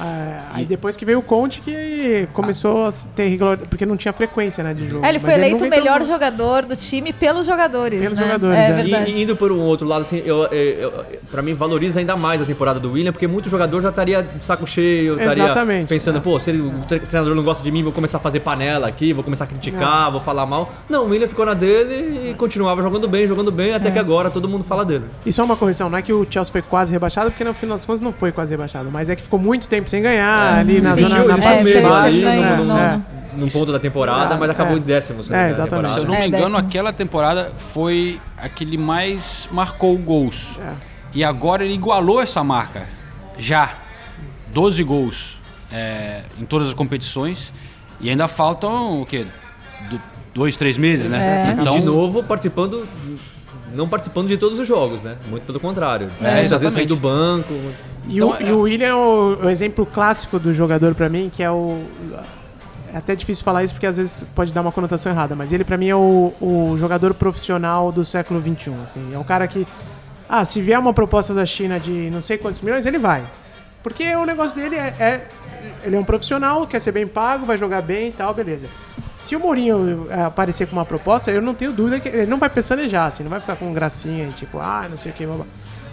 [0.02, 3.58] É, aí depois que veio o Conte que começou a ter regular...
[3.58, 5.06] porque não tinha frequência, né, de jogo.
[5.06, 8.02] É, ele foi Mas eleito o melhor entrou- jogador do time pelos jogadores.
[8.02, 8.24] Pelos né?
[8.26, 8.74] jogadores, É, é.
[8.74, 9.12] verdade.
[9.12, 10.94] E, indo por um outro lado, assim, eu, eu, eu-
[11.32, 14.44] pra mim valoriza ainda mais a temporada do William, porque muito jogador já estaria de
[14.44, 16.22] saco cheio, estaria Exatamente, pensando, é.
[16.22, 18.88] pô, se ele- o tre- treinador não gosta de mim, vou começar a fazer panela
[18.88, 20.72] aqui, vou começar a criticar, vou falar mal.
[20.90, 24.30] Não, o William ficou na dele e continuava jogando bem, jogando bem, até que agora
[24.30, 25.06] todo mundo fala dele.
[25.26, 27.76] E só uma correção, não é que o Chelsea foi quase rebaixado, porque no final
[27.78, 30.80] das contas não foi quase rebaixado, mas é que ficou muito tempo sem ganhar ali
[30.82, 32.18] na zona na É, parte de baixo.
[32.18, 33.02] né?
[33.16, 33.20] É.
[33.36, 34.80] num ponto da temporada, mas acabou É.
[34.80, 35.22] em décimo.
[35.22, 35.92] É, engano, exatamente.
[35.94, 36.58] Se eu não É, me engano, décimo.
[36.58, 40.60] aquela temporada foi a que ele mais marcou gols.
[40.60, 40.74] É.
[41.14, 42.84] E agora ele igualou essa marca.
[43.38, 43.74] Já.
[44.54, 47.54] 12 gols é, em todas as competições.
[48.02, 49.26] E ainda faltam o quê?
[49.90, 50.02] Do-
[50.34, 51.56] dois, três meses, né?
[51.66, 52.88] E de novo participando.
[53.74, 55.16] Não participando de todos os jogos, né?
[55.30, 56.10] Muito pelo contrário.
[56.22, 57.54] É, Muitas vezes sair do banco.
[58.08, 61.30] E, Então, o, e o William é o, o exemplo clássico do jogador pra mim,
[61.34, 61.84] que é o.
[62.92, 65.64] É até difícil falar isso porque às vezes pode dar uma conotação errada, mas ele
[65.64, 68.72] pra mim é o, o jogador profissional do século XXI.
[68.82, 69.14] Assim.
[69.14, 69.68] É um cara que.
[70.28, 73.24] Ah, se vier uma proposta da China de não sei quantos milhões, ele vai.
[73.84, 75.28] Porque o negócio dele é, é-
[75.84, 78.68] Ele é um profissional, quer ser bem pago, vai jogar bem e tal, beleza.
[79.18, 82.38] Se o Mourinho é, aparecer com uma proposta, eu não tenho dúvida que ele não
[82.38, 85.36] vai pestanejar, assim, não vai ficar com gracinha, tipo, ah, não sei o que, blá,
[85.36, 85.46] blá.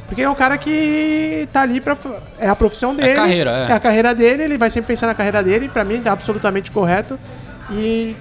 [0.06, 1.96] Porque ele é um cara que tá ali pra.
[2.38, 3.14] É a profissão dele.
[3.14, 3.72] carreira, é.
[3.72, 7.18] a carreira dele, ele vai sempre pensar na carreira dele, pra mim tá absolutamente correto.
[7.72, 8.14] E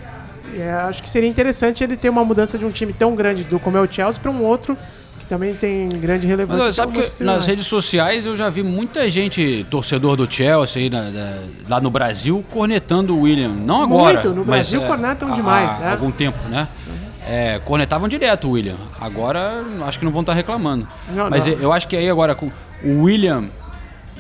[0.58, 3.60] é, acho que seria interessante ele ter uma mudança de um time tão grande do
[3.60, 4.76] como é o Chelsea pra um outro
[5.20, 6.66] que também tem grande relevância.
[6.66, 10.82] Mas, ó, sabe que nas redes sociais eu já vi muita gente, torcedor do Chelsea
[10.84, 13.50] aí na- na- lá no Brasil, cornetando o William.
[13.50, 14.14] Não agora.
[14.16, 15.92] Muito, no mas, Brasil é, cornetam há- demais, Há é.
[15.92, 16.68] algum tempo, né?
[17.28, 18.78] É, cornetavam direto o William.
[19.00, 20.88] Agora acho que não vão estar reclamando.
[21.10, 21.54] Não, mas não.
[21.54, 22.52] eu acho que aí agora com
[22.84, 23.46] o William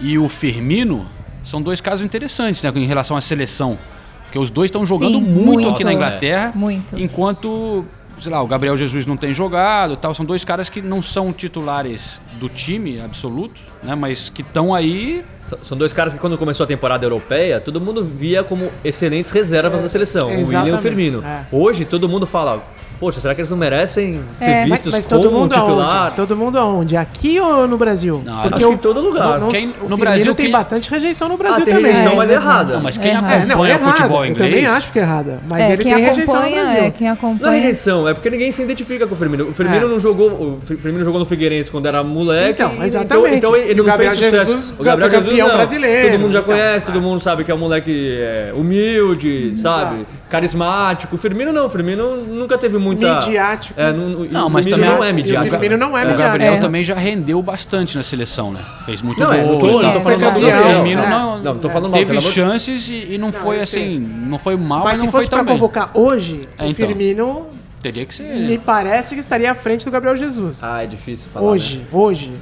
[0.02, 1.08] e o Firmino
[1.44, 2.72] são dois casos interessantes, né?
[2.76, 3.78] Em relação à seleção.
[4.24, 5.70] Porque os dois estão jogando Sim, muito, muito.
[5.70, 6.52] aqui na Inglaterra.
[6.56, 7.00] Muito.
[7.00, 7.86] Enquanto,
[8.20, 10.14] sei lá, o Gabriel Jesus não tem jogado e tal.
[10.14, 13.94] São dois caras que não são titulares do time absoluto, né?
[13.94, 15.24] Mas que estão aí.
[15.62, 19.82] São dois caras que quando começou a temporada europeia, todo mundo via como excelentes reservas
[19.82, 21.24] da seleção, o William e o Firmino.
[21.24, 21.46] é.
[21.52, 22.64] Hoje todo mundo fala,
[23.00, 24.62] poxa, será que eles não merecem ser É.
[24.66, 25.96] Mas, vistos mas como todo mundo titular?
[26.04, 26.16] aonde?
[26.16, 26.98] Todo mundo aonde?
[26.98, 28.22] Aqui ou no Brasil?
[28.26, 29.40] Não, Porque acho que em todo lugar.
[29.40, 31.92] No, Quem- o no Brasil, tem quem- bastante rejeição no Brasil Ah, tem também.
[31.92, 32.74] rejeição, É, mas é é errada.
[32.76, 33.12] Não, mas É quem.
[33.12, 34.52] É, não, é acompanha o futebol Eu inglês.
[34.52, 35.40] também acho que é errada.
[35.50, 36.84] Mas é, ele quem tem rejeição no acompanha, Brasil.
[36.84, 37.52] é, quem Não é acompanha.
[37.62, 39.50] rejeição, é porque ninguém se identifica com o Firmino.
[39.50, 39.90] O Firmino É.
[39.90, 40.30] não jogou.
[40.30, 42.62] O Fi- Firmino jogou no Figueirense quando era moleque.
[42.64, 43.36] Então, e- exatamente.
[43.36, 44.46] Então, ele E o não Gabriel fez sucesso.
[44.52, 45.56] Jesus o Gabriel Jesus campeão não.
[45.56, 46.52] brasileiro, Todo mundo já então.
[46.54, 50.06] conhece, todo mundo sabe que é um moleque é, humilde, sabe?
[50.30, 51.16] Carismático.
[51.16, 51.68] O Firmino não.
[51.68, 53.16] O Firmino nunca teve muita.
[53.16, 53.80] Midiático.
[53.80, 55.52] É, não, Não, o mas também não é E o midiático.
[55.58, 56.18] Firmino não é O midiático.
[56.24, 56.60] Gabriel É.
[56.60, 58.60] também já rendeu bastante na seleção, né?
[58.86, 59.36] Fez muito Não, gol.
[59.36, 59.82] é, não e tô, tal.
[59.84, 60.40] não tô falando mal do.
[60.42, 61.10] Firmino é.
[61.10, 63.84] não, Não, não tô falando mal, teve chances e, e não foi eu sei.
[63.84, 65.54] assim, não foi mal, mas, Mas se não fosse foi pra tão bem.
[65.56, 66.74] convocar hoje, É, o então.
[66.88, 67.48] Firmino
[67.82, 68.24] Teria que ser.
[68.36, 70.64] me parece que estaria à frente do Gabriel Jesus.
[70.64, 71.46] Ah, é difícil falar.
[71.46, 71.86] hoje, né?
[71.92, 72.34] hoje.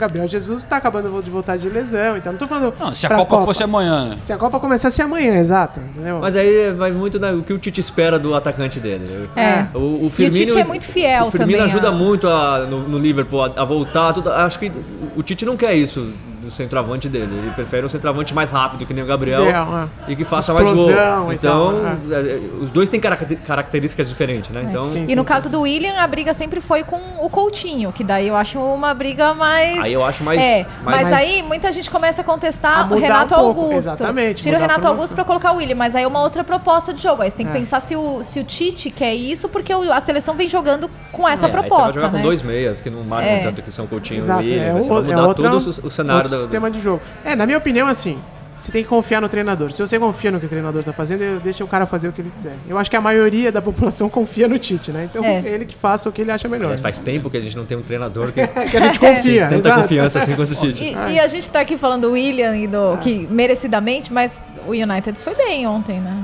[0.00, 2.72] O Gabriel Jesus tá acabando de voltar de lesão, então não tô falando.
[2.80, 4.18] Não, se a pra Copa, fosse amanhã, né?
[4.22, 5.78] Se a Copa começasse amanhã, exato.
[5.78, 6.20] Entendeu?
[6.22, 9.28] Mas aí vai muito no que o Tite espera do atacante dele.
[9.36, 9.66] É.
[9.74, 12.26] O, o E o Firmino, Tite é muito fiel O Firmino também, ajuda a- muito
[12.28, 14.14] a- no, no Liverpool a, a voltar.
[14.14, 14.32] Tudo.
[14.32, 14.72] Acho que
[15.14, 16.10] o Tite não quer isso
[16.42, 17.28] do centroavante dele.
[17.36, 20.66] Ele prefere um centroavante mais rápido, que nem o Gabriel, Gabriel, e que faça mais
[20.66, 20.90] gol.
[21.32, 24.62] Então, tal, é, os dois têm caracter- características diferentes, né?
[24.68, 25.04] Então, sim.
[25.08, 28.36] E no caso do William, a briga sempre foi com o Coutinho, que daí eu
[28.36, 29.78] acho uma briga mais.
[29.80, 30.40] aí eu acho mais.
[30.42, 33.60] É, mais- mas, aí muita gente começa a A contestar o mudar Renato um pouco,
[33.62, 33.76] Augusto.
[33.78, 34.86] exatamente, Tira o a Renato.
[34.88, 37.22] Augusto pra colocar o William, mas aí é uma outra proposta de jogo.
[37.22, 37.58] Aí você tem que É.
[37.58, 41.28] pensar se o, se o Tite quer isso, porque o- a seleção vem jogando com
[41.28, 42.18] essa É, aí você vai proposta, jogar né?
[42.18, 43.38] com dois meias, que não marcam É.
[43.40, 44.62] tanto que são Coutinho Exato, e William.
[44.62, 47.00] é, você vai o, mudar é outra, todo o, o cenário do, sistema de jogo.
[47.24, 48.18] É, na minha opinião, assim,
[48.58, 49.72] você tem que confiar no treinador.
[49.72, 52.12] Se você confia no que o treinador tá fazendo, eu- deixa o cara fazer o
[52.12, 52.54] que ele quiser.
[52.68, 55.08] Eu acho que a maioria da população confia no Tite, né?
[55.10, 55.40] Então, É.
[55.46, 56.70] ele que faça o que ele acha melhor.
[56.70, 59.44] Mas faz tempo que a gente não tem um treinador que que a gente confia,
[59.44, 59.80] tanta exato.
[59.82, 60.82] confiança assim quanto o Tite.
[61.08, 64.72] E, e a gente tá aqui falando do William e do que merecidamente, mas o
[64.72, 66.22] United foi bem ontem, né?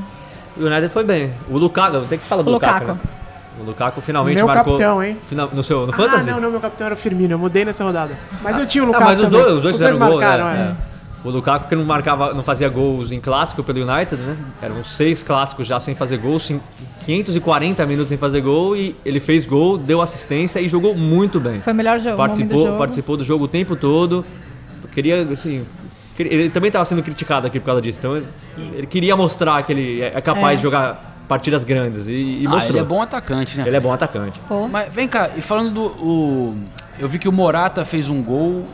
[0.59, 1.33] O United foi bem.
[1.51, 2.81] O Lukaku, tem que falar do O Lukaku.
[2.87, 2.99] Lukaku.
[3.07, 3.16] né?
[3.61, 4.75] O Lukaku finalmente Meu marcou.
[4.75, 5.17] capitão, hein?
[5.23, 6.31] Final, no seu no Ah, Fantasy?
[6.31, 7.35] não, não, meu capitão era o Firmino.
[7.35, 8.19] Eu mudei nessa rodada.
[8.43, 10.77] Mas eu tinha o Ah, Lukaku mas os dois, os dois fizeram gol, marcaram, né?
[10.79, 10.93] é.
[10.93, 10.97] É.
[11.27, 14.37] O Lukaku que não marcava, não fazia gols em clássico pelo United, né?
[14.63, 16.61] Eram seis clássicos já sem fazer gol, cin-
[17.05, 21.61] 540 minutos sem fazer gol e ele fez gol, deu assistência e jogou muito bem.
[21.61, 22.79] Foi o melhor jogo, nome do Participou, jogo.
[22.79, 24.25] participou do jogo o tempo todo.
[24.93, 25.67] Queria, assim.
[26.19, 27.99] Ele também estava sendo criticado aqui por causa disso.
[27.99, 28.27] Então ele,
[28.75, 30.57] ele queria mostrar que ele é capaz É.
[30.57, 32.09] de jogar partidas grandes.
[32.09, 32.13] E,
[32.43, 32.73] e Ah, mostrou.
[32.73, 33.65] ele é bom atacante, né?
[33.67, 34.39] Ele é bom atacante.
[34.49, 34.69] Pô.
[34.69, 35.85] Mas vem cá, e falando do.
[35.87, 36.57] o-
[36.99, 38.65] eu vi que o Morata fez um gol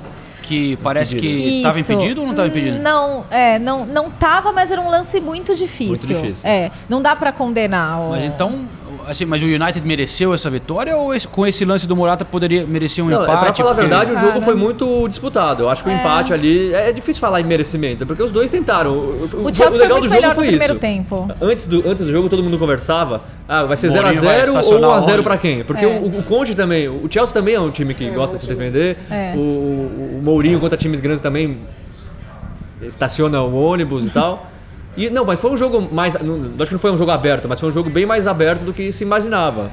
[0.43, 1.27] que parece que
[1.59, 2.79] estava impedido ou não estava impedido?
[2.81, 5.89] Não, é, não, não tava, mas era um lance muito difícil.
[5.89, 6.49] Muito difícil.
[6.49, 8.01] É, não dá pra condenar.
[8.01, 8.67] o- Mas então,
[9.09, 12.65] assim, mas o United mereceu essa vitória ou esse- com esse lance do Morata poderia
[12.67, 13.39] merecer um Não, é, empate?
[13.45, 14.41] pra falar a porque- verdade, o jogo Cara.
[14.43, 15.63] foi muito disputado.
[15.65, 15.97] Eu acho que o É.
[16.01, 16.73] empate ali.
[16.75, 18.99] É difícil falar em merecimento, porque os dois tentaram.
[18.99, 21.29] O Chelsea foi muito melhor no primeiro tempo.
[21.41, 23.21] Antes do, antes do jogo, todo mundo conversava.
[23.49, 25.23] Ah, vai ser Mourinho 0x0 vai ou estacionar 1x0 onde?
[25.23, 25.65] pra quem?
[25.65, 25.89] Porque É.
[25.89, 28.97] o, o Conte também, o Chelsea também é um time que gosta de se defender.
[29.11, 29.33] É.
[29.37, 31.57] O, o, o Mourinho contra times grandes também
[32.81, 34.51] estaciona o ônibus e tal.
[34.97, 36.15] E não, mas foi um jogo mais.
[36.15, 38.63] Não, acho que não foi um jogo aberto, mas foi um jogo bem mais aberto
[38.63, 39.71] do que se imaginava.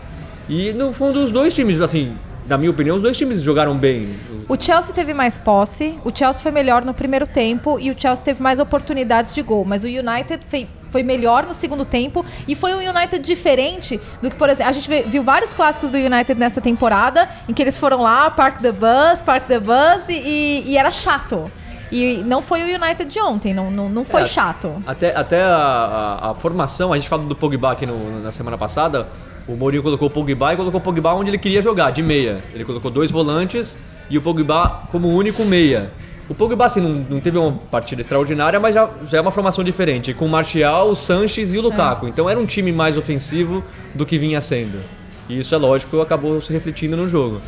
[0.48, 2.16] E no fundo, os dois times, assim,
[2.48, 4.16] na minha opinião, os dois times jogaram bem.
[4.48, 8.26] O Chelsea teve mais posse, o Chelsea foi melhor no primeiro tempo e o Chelsea
[8.26, 9.64] teve mais oportunidades de gol.
[9.64, 14.32] Mas o United foi, foi melhor no segundo tempo e foi um United diferente do
[14.32, 17.78] que, por exemplo, a gente viu vários clássicos do United nessa temporada em que eles
[17.78, 21.52] foram lá, Park the Bus, Park the Bus e, e era chato.
[21.92, 24.82] E não foi o United de ontem, não, não, não foi É, chato.
[24.86, 28.58] Até, até a, a- a formação, a gente falou do Pogba aqui no- na semana
[28.58, 29.08] passada.
[29.48, 32.40] O Mourinho colocou o Pogba e colocou o Pogba onde ele queria jogar, de meia.
[32.54, 33.78] Ele colocou dois volantes
[34.10, 35.90] e o Pogba como único meia.
[36.30, 39.64] O Pogba, assim, não, não teve uma partida extraordinária, mas já, já é uma formação
[39.64, 40.14] diferente.
[40.14, 42.08] Com o Martial, o Sanches e o Lukaku.
[42.08, 43.64] Então era um time mais ofensivo
[43.96, 44.80] do que vinha sendo.
[45.28, 47.42] E isso, é lógico, acabou se refletindo no jogo.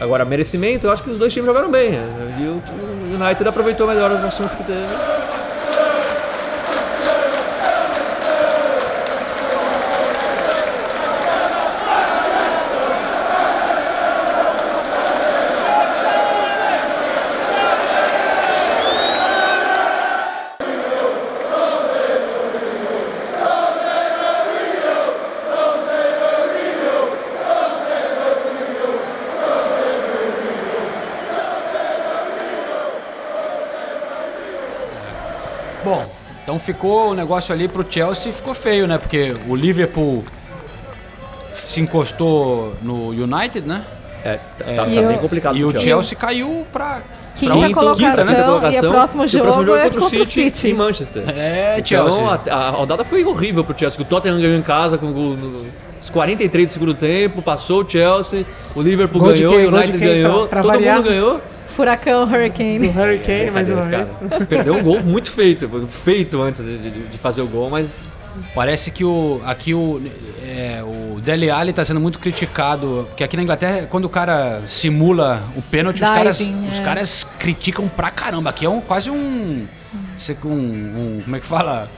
[0.00, 1.92] Agora, merecimento, eu acho que os dois times jogaram bem.
[2.38, 2.62] E o
[3.22, 5.39] United aproveitou melhor as chances que teve.
[36.60, 38.98] Ficou o negócio ali pro Chelsea ficou feio, né?
[38.98, 40.24] Porque o Liverpool
[41.54, 43.82] se encostou no United, né?
[44.24, 47.02] É, tá, É, tá E bem o- complicado E o Chelsea caiu pra.
[47.34, 50.68] Quinta pra um- colocação, e o próximo jogo é contra o City.
[50.68, 51.24] em Manchester.
[51.34, 52.40] É, então, Chelsea.
[52.50, 54.00] a, a rodada foi horrível pro Chelsea.
[54.00, 55.06] O Tottenham ganhou em casa com
[56.00, 58.44] os 43 do segundo tempo, passou o Chelsea,
[58.74, 60.06] o Liverpool Gol ganhou, o United quem?
[60.08, 60.96] ganhou, Pra- pra todo variar.
[60.98, 61.40] mundo ganhou.
[61.84, 62.78] Furacão Hurricane.
[62.90, 64.18] Do Hurricane, mais uma vez.
[64.48, 67.96] Perdeu um gol muito feito, feito antes de, de- de fazer o gol, mas
[68.54, 70.00] Parece que o, aqui o,
[70.42, 74.62] é, o Dele Alli tá sendo muito criticado, porque aqui na Inglaterra, quando o cara
[74.68, 76.68] simula o pênalti, os Diving, caras, é.
[76.70, 78.50] os caras criticam pra caramba.
[78.50, 79.66] Aqui é um, quase um,
[80.16, 81.90] sei que um, um- Como é que fala?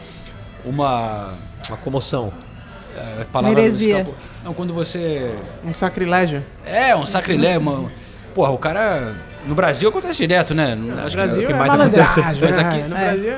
[0.65, 1.35] Uma.
[1.69, 2.33] uma comoção.
[3.21, 3.93] É, palavra Uma heresia.
[3.99, 4.15] escapou.
[4.45, 5.35] Não, quando você.
[5.65, 6.43] Um sacrilégio.
[6.65, 7.61] É, um sacrilégio.
[7.61, 7.93] Uma,
[8.35, 9.15] porra, o cara.
[9.47, 10.75] No Brasil acontece direto, né?
[10.75, 12.23] No Acho que Brasil o que é mais malandragem.
[12.25, 12.41] acontece.
[12.45, 12.63] Mas né?
[12.63, 13.05] aqui- no É.
[13.07, 13.35] Brasil...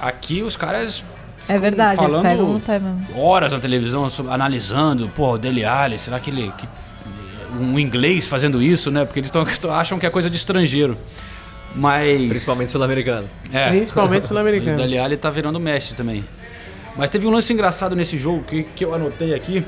[0.00, 1.04] Aqui os caras.
[1.48, 3.06] É verdade, eles falando pegam pé mesmo.
[3.20, 6.52] horas na televisão analisando, pô, o Dele Alli, será que ele.
[6.56, 6.66] Que,
[7.60, 9.04] um inglês fazendo isso, né?
[9.04, 10.96] Porque eles tão, acham que é coisa de estrangeiro.
[11.74, 12.28] Mas.
[12.28, 13.28] Principalmente sul-americano.
[13.52, 13.68] É.
[13.68, 14.76] Principalmente O sul-americano.
[14.76, 16.24] Dele Alli tá virando Messi também.
[16.96, 19.64] Mas teve um lance engraçado nesse jogo que, que eu anotei aqui,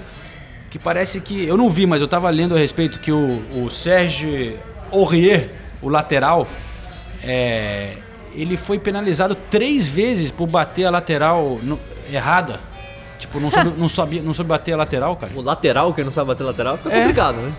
[0.70, 1.44] que parece que.
[1.44, 4.56] Eu não vi, mas eu tava lendo a respeito que o, o Sérgio
[4.92, 5.50] Aurier,
[5.82, 6.46] o lateral,
[7.22, 7.92] é,
[8.34, 11.78] ele foi penalizado três vezes por bater a lateral no-
[12.12, 12.60] errada.
[13.18, 15.32] Tipo, não soube, não, sabia, não soube bater a lateral, cara.
[15.34, 17.00] O lateral, quem não sabe bater lateral, fica É.
[17.00, 17.52] complicado, né?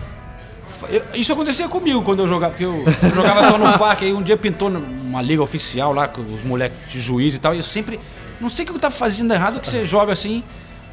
[0.90, 4.12] Eu- isso acontecia comigo quando eu jogava, porque eu, eu jogava só no parque, aí
[4.12, 7.58] um dia pintou uma liga oficial lá com os moleques de juiz e tal, e
[7.58, 7.98] eu sempre.
[8.40, 10.44] Não sei o que eu tava fazendo errado, que você joga assim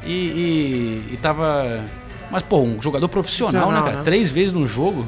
[0.04, 0.10] e,
[1.10, 1.84] e, e tava.
[2.28, 3.96] Mas, pô, um jogador profissional, né, Profissional, cara?
[3.98, 4.02] né?
[4.02, 5.06] Três vezes no jogo.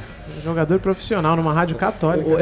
[0.49, 2.25] Jogador profissional numa rádio católica.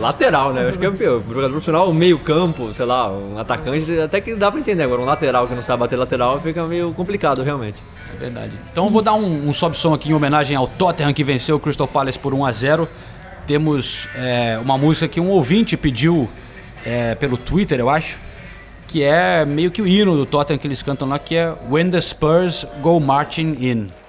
[0.00, 0.64] Lateral, né?
[0.64, 4.20] Eu acho que é o jogador profissional, o meio campo, sei lá, um atacante, até
[4.20, 4.82] que dá pra entender.
[4.82, 7.80] Agora, um lateral que não sabe bater lateral fica meio complicado, realmente.
[8.12, 8.58] É verdade.
[8.72, 11.60] Então eu vou dar um, um sobe-som aqui em homenagem ao Tottenham que venceu o
[11.60, 12.88] Crystal Palace por 1 a 0
[13.46, 16.28] Temos é, uma música que um ouvinte pediu
[16.84, 18.18] é, pelo Twitter, eu acho,
[18.88, 21.88] que é meio que o hino do Tottenham que eles cantam lá, que é When
[21.88, 24.03] the Spurs Go Marching In.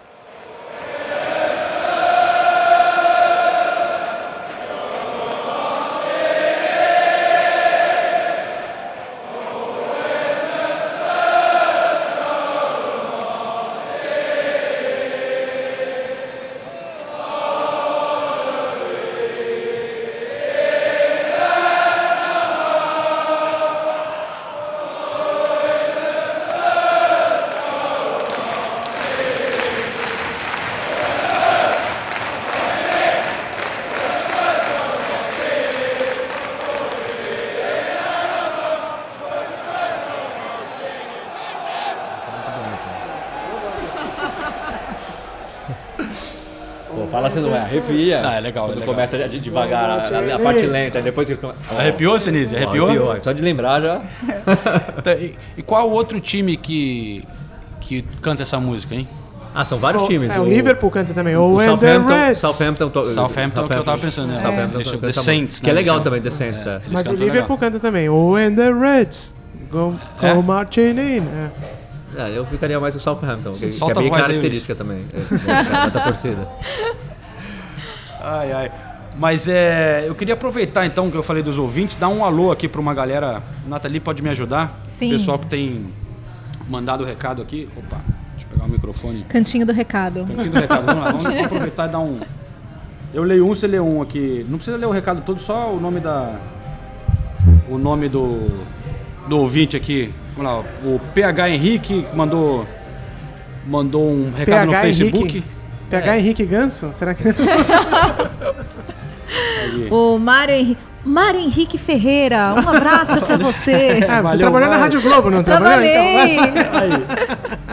[47.79, 48.21] Arrepia.
[48.23, 48.93] Ah, é legal, é Quando legal.
[48.95, 51.37] começa de- devagar a, a- a parte lenta, depois que.
[51.77, 52.55] Arrepiou, Sinise?
[52.55, 53.17] Arrepiou?
[53.23, 54.01] Só de lembrar já.
[55.03, 57.23] Tá, E, e qual o outro time que,
[57.81, 59.07] que canta essa música, hein?
[59.57, 60.31] Ah, são vários O- times.
[60.33, 61.35] É, o Liverpool canta também.
[61.37, 62.37] O, O And the Southampton, Reds.
[62.39, 64.41] Southampton, to- Southampton, é o que eu tava pensando, né?
[64.41, 65.21] Southampton Eles chamam canta The muito.
[65.23, 66.21] Saints, Que é né, legal eles também.
[66.21, 66.65] The Saints.
[66.65, 66.81] É, é.
[66.91, 67.57] Mas o cantam Liverpool legal.
[67.57, 68.09] canta também.
[68.09, 69.33] O And the Reds.
[69.71, 70.33] Go, É?
[70.33, 71.19] go marching in.
[71.21, 71.49] É.
[72.17, 74.75] Ah, eu ficaria mais com o Southampton, que, que é a bem voz aí, característica
[74.75, 75.01] também.
[75.13, 76.47] É, é, da torcida.
[78.25, 78.71] Ai, ai.
[79.17, 82.67] Mas é, eu queria aproveitar então que eu falei dos ouvintes, dar um alô aqui
[82.67, 83.41] para uma galera.
[83.67, 84.81] Nathalie pode me ajudar?
[84.89, 85.07] Sim.
[85.07, 85.85] O pessoal que tem
[86.67, 87.69] mandado o recado aqui.
[87.77, 89.23] Opa, deixa eu pegar o microfone.
[89.29, 90.25] Cantinho do recado.
[90.25, 90.85] Cantinho do recado.
[90.85, 92.19] Vamos lá, vamos aproveitar e dar um.
[93.13, 94.45] Eu leio um, você lê um aqui.
[94.49, 96.35] Não precisa ler o recado todo, só o nome da.
[97.69, 98.65] O nome do.
[99.29, 100.13] Do ouvinte aqui.
[100.35, 102.65] Vamos lá, o PH Henrique mandou.
[103.65, 105.27] Mandou um recado no PH Facebook.
[105.29, 105.54] Henrique.
[105.89, 106.91] PH Henrique Ganso?
[106.93, 107.23] Será que.
[109.89, 110.81] O Mário Henrique.
[111.03, 113.99] Mário Henrique Ferreira, um abraço pra você.
[114.09, 114.79] Ah, você Valeu, trabalhou na vai.
[114.79, 115.85] Rádio Globo, não trabalhou?
[115.85, 117.03] Então,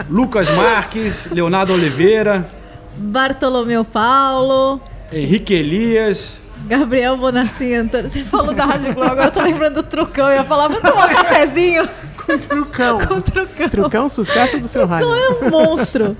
[0.09, 2.47] Lucas Marques, Leonardo Oliveira,
[2.95, 4.79] Bartolomeu Paulo,
[5.11, 6.39] Henrique Elias.
[6.67, 8.09] Gabriel Bonassi Antônio.
[8.09, 10.29] Você falou da Rádio Globo, agora eu tô lembrando do trucão.
[10.29, 11.89] Eu ia falar, vamos tomar um cafezinho.
[12.25, 12.99] Com trucão.
[12.99, 13.69] Com trucão.
[13.69, 15.07] Trucão, sucesso do seu rádio.
[15.07, 16.15] Trucão é um monstro.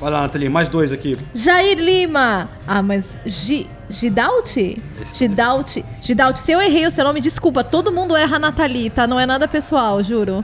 [0.00, 1.16] Vai lá, Nathalie, mais dois aqui.
[1.34, 2.48] Jair Lima.
[2.66, 4.82] Ah, mas Gi, Gidalti?
[5.14, 5.84] Gidalti.
[6.00, 7.62] Gidalti, se eu errei o seu nome, desculpa.
[7.62, 9.06] Todo mundo erra, Nathalie, tá?
[9.06, 10.42] Não é nada pessoal, juro.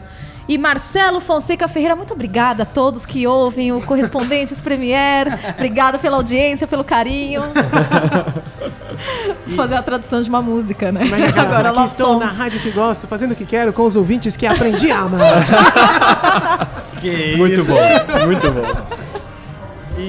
[0.48, 5.26] E Marcelo Fonseca Ferreira, muito obrigada a todos que ouvem o Correspondentes Premier.
[5.54, 7.42] Obrigada pela audiência, pelo carinho.
[9.46, 11.00] Vou fazer a tradução de uma música, né?
[11.10, 12.26] Mas, cara, Agora, aqui estou Songs.
[12.26, 16.76] na rádio que gosto, fazendo o que quero com os ouvintes que aprendi a amar.
[17.00, 17.70] Que Muito isso.
[17.70, 19.05] bom, muito bom.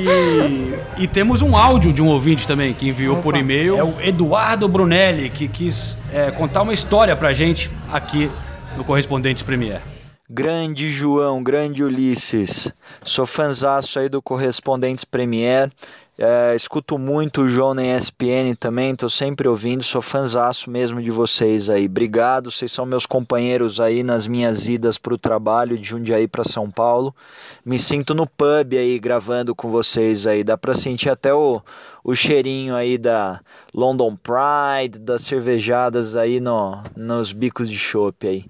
[0.05, 3.77] E, e temos um áudio de um ouvinte também que enviou por e-mail.
[3.77, 8.29] É o Eduardo Brunelli, que quis é, contar uma história pra gente aqui
[8.75, 9.81] no Correspondentes Premier.
[10.29, 12.71] Grande João, grande Ulisses.
[13.03, 15.71] Sou fanzaço aí do Correspondentes Premier.
[16.19, 21.11] É, escuto muito o João na ESPN também, tô sempre ouvindo, sou fanzaço mesmo de
[21.11, 21.85] vocês aí.
[21.85, 26.71] Obrigado, vocês são meus companheiros aí nas minhas idas pro trabalho de Jundiaí para São
[26.71, 27.15] Paulo.
[27.63, 31.61] Me sinto no pub aí gravando com vocês aí, dá pra sentir até o,
[32.03, 33.39] o cheirinho aí da
[33.71, 38.43] London Pride, das cervejadas aí no, nos bicos de chopp aí.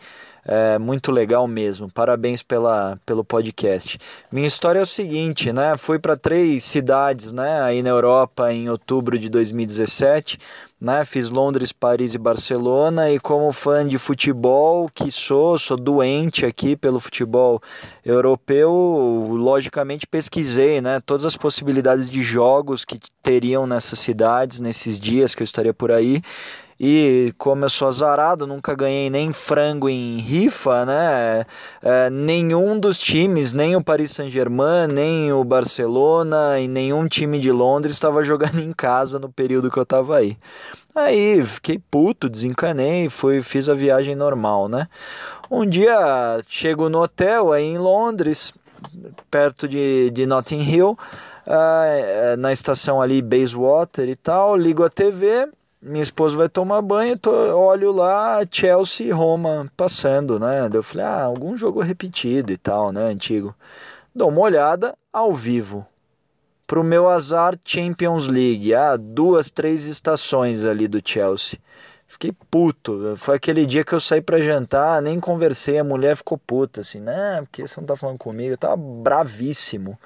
[0.50, 1.92] É muito legal mesmo.
[1.92, 4.00] Parabéns pela, pelo podcast.
[4.32, 5.76] Minha história é o seguinte, né?
[5.78, 7.62] Fui para três cidades, né?
[7.64, 10.40] Aí na Europa em outubro de 2017,
[10.80, 11.04] né?
[11.04, 16.78] Fiz Londres, Paris e Barcelona e como fã de futebol que sou, sou doente aqui
[16.78, 17.62] pelo futebol
[18.06, 18.72] europeu,
[19.30, 21.02] logicamente pesquisei, né?
[21.06, 25.92] Todas as possibilidades de jogos que teriam nessas cidades nesses dias que eu estaria por
[25.92, 26.22] aí.
[26.80, 31.46] E como eu sou azarado, nunca ganhei nem frango em rifa, né?
[31.82, 37.52] É, nenhum dos times, nem o Paris Saint-Germain, nem o Barcelona e nenhum time de
[37.52, 40.38] Londres estava jogando em casa no período que eu estava aí.
[40.94, 44.88] Aí fiquei puto, desencanei, fui, fiz a viagem normal, né?
[45.50, 48.54] Um dia chego no hotel aí em Londres,
[49.32, 50.98] perto de, de Notting Hill,
[51.48, 55.48] ah, na estação ali Bayswater e tal, ligo a TV,
[55.88, 60.68] minha esposa vai tomar banho, tô, olho lá Chelsea e Roma passando, né?
[60.70, 63.06] Daí Eu falei, ah, algum jogo repetido e tal, né?
[63.06, 63.56] Antigo.
[64.14, 65.86] Dou uma olhada ao vivo.
[66.66, 68.74] Pro meu azar, Champions League.
[68.74, 71.60] Ah, duas, três estações ali do Chelsea.
[72.08, 73.16] Fiquei puto.
[73.18, 75.78] Foi aquele dia que eu saí pra jantar, nem conversei.
[75.78, 77.42] A mulher ficou puta, assim, né?
[77.42, 78.54] Porque você não tá falando comigo?
[78.54, 79.98] Eu tava bravíssimo.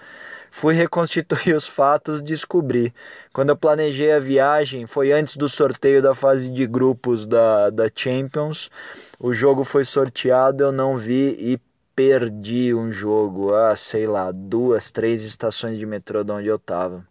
[0.51, 2.93] Fui reconstituir os fatos, descobri.
[3.33, 7.89] Quando eu planejei a viagem, foi antes do sorteio da fase de grupos da, da
[7.95, 8.69] Champions.
[9.17, 11.59] O jogo foi sorteado, eu não vi e
[11.95, 13.53] perdi um jogo.
[13.55, 17.07] Ah, sei lá, duas, três estações de metrô de onde eu tava.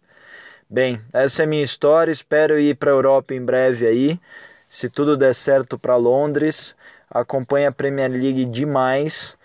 [0.69, 2.11] Bem, essa é a minha história.
[2.11, 4.19] Espero ir para a Europa em breve aí.
[4.69, 6.75] Se tudo der certo para Londres,
[7.09, 9.35] acompanha a Premier League demais,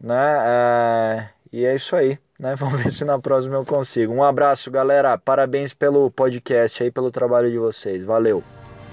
[0.00, 0.14] né?
[0.14, 2.54] Ah, e é isso aí, né?
[2.58, 4.12] Vamos ver se na próxima eu consigo.
[4.12, 5.16] Um abraço, galera.
[5.18, 8.02] Parabéns pelo podcast aí, pelo trabalho de vocês.
[8.04, 8.42] Valeu.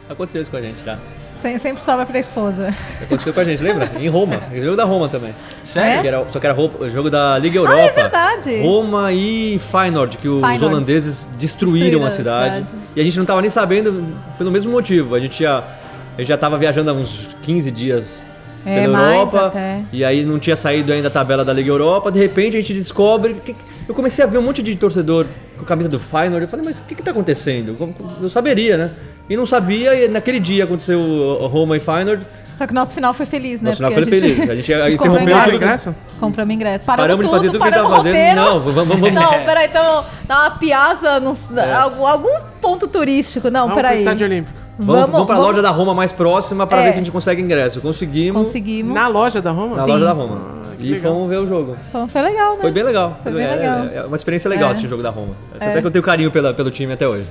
[0.09, 0.99] Aconteceu isso com a gente já.
[1.37, 2.69] Sem- Sempre sobra pra esposa.
[3.01, 3.89] Aconteceu com a gente, lembra?
[3.99, 4.35] Em Roma.
[4.51, 5.33] O jogo da Roma também.
[5.63, 6.01] Sério?
[6.01, 7.79] Que era- só que era o jogo da Liga Ah, Europa.
[7.81, 8.61] é verdade.
[8.61, 10.65] Roma e Feyenoord, que os Feyenoord.
[10.65, 12.67] holandeses destruíram, Destruíram a a cidade.
[12.67, 12.83] cidade.
[12.95, 14.05] E a gente não tava nem sabendo
[14.37, 15.15] pelo mesmo motivo.
[15.15, 18.25] A gente já, a gente já tava viajando há uns 15 dias
[18.65, 19.47] É, pela mais Europa.
[19.47, 19.79] até.
[19.91, 22.11] E aí não tinha saído ainda a tabela da Liga Europa.
[22.11, 23.35] De repente a gente descobre.
[23.45, 23.55] que-
[23.87, 25.25] eu comecei a ver um monte de torcedor
[25.57, 26.43] com a camisa do Feyenoord.
[26.43, 27.75] Eu falei, mas o que, que tá acontecendo?
[28.21, 28.91] Eu saberia, né?
[29.29, 32.25] E não sabia, e naquele dia aconteceu o Roma e Feyenoord.
[32.53, 33.69] Só que o nosso final foi feliz, né?
[33.71, 34.49] Nosso final Porque foi feliz.
[34.49, 35.55] A gente interrompeu comprou tudo.
[35.55, 35.95] ingresso.
[36.19, 36.85] Compramos ingresso.
[36.85, 38.35] Paramos, Paramos de tudo, fazer tudo que a gente paramos tava o fazendo.
[38.35, 39.13] Não, vamos, vamos.
[39.13, 41.33] Não, peraí, então, dá uma piazza, num,
[41.77, 42.29] algum, algum
[42.61, 43.49] ponto turístico.
[43.49, 43.99] Não, Vamos peraí.
[43.99, 44.62] Estádio Olímpico.
[44.79, 46.85] Vamos, vamos pra loja da Roma mais próxima pra É.
[46.85, 47.79] ver se a gente consegue ingresso.
[47.81, 48.41] Conseguimos.
[48.43, 48.93] Conseguimos.
[48.93, 49.75] Na loja da Roma?
[49.77, 49.91] Na Sim.
[49.91, 50.63] loja da Roma.
[50.79, 51.13] e legal.
[51.13, 51.77] fomos ver o jogo.
[51.89, 52.61] Então foi legal, né?
[52.61, 53.17] Foi bem legal.
[53.23, 53.77] Foi bem é, legal.
[53.93, 54.71] é uma experiência legal É.
[54.71, 55.33] assistir o jogo da Roma.
[55.59, 55.67] É.
[55.67, 57.27] Até que eu tenho carinho pela, pelo time até hoje.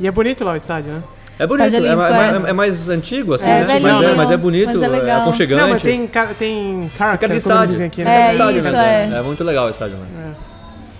[0.00, 1.02] E é bonito lá o estádio, né?
[1.38, 2.12] É bonito, é, ma- Olímpico,
[2.44, 2.50] é é.
[2.50, 3.66] é mais antigo, assim, É, né?
[3.66, 5.20] Mas é, velhinho, mas é bonito, mas é é, legal.
[5.22, 5.60] aconchegante.
[5.62, 6.06] Não, mas tem,
[6.38, 7.66] tem character, Cara de como estádio.
[7.68, 8.30] dizem aqui, É, né?
[8.32, 8.78] estádio isso, mesmo.
[8.78, 9.10] é.
[9.18, 10.34] É muito legal o estádio, né?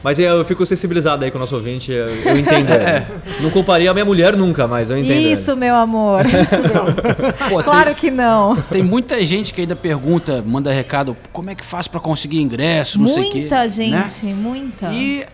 [0.03, 0.05] É.
[0.05, 2.69] Mas eu fico sensibilizado aí com o nosso ouvinte, eu, eu entendo.
[3.41, 5.21] Não culparia a minha mulher nunca, mas eu entendo.
[5.21, 6.25] Isso, meu amor.
[7.49, 8.55] Pô, claro que não.
[8.55, 12.41] tem, tem muita gente que ainda pergunta, manda recado, como é que faz pra conseguir
[12.41, 13.39] ingresso, não sei o quê.
[13.41, 13.69] Muita né?
[13.69, 14.93] gente, muita.
[14.93, 15.25] E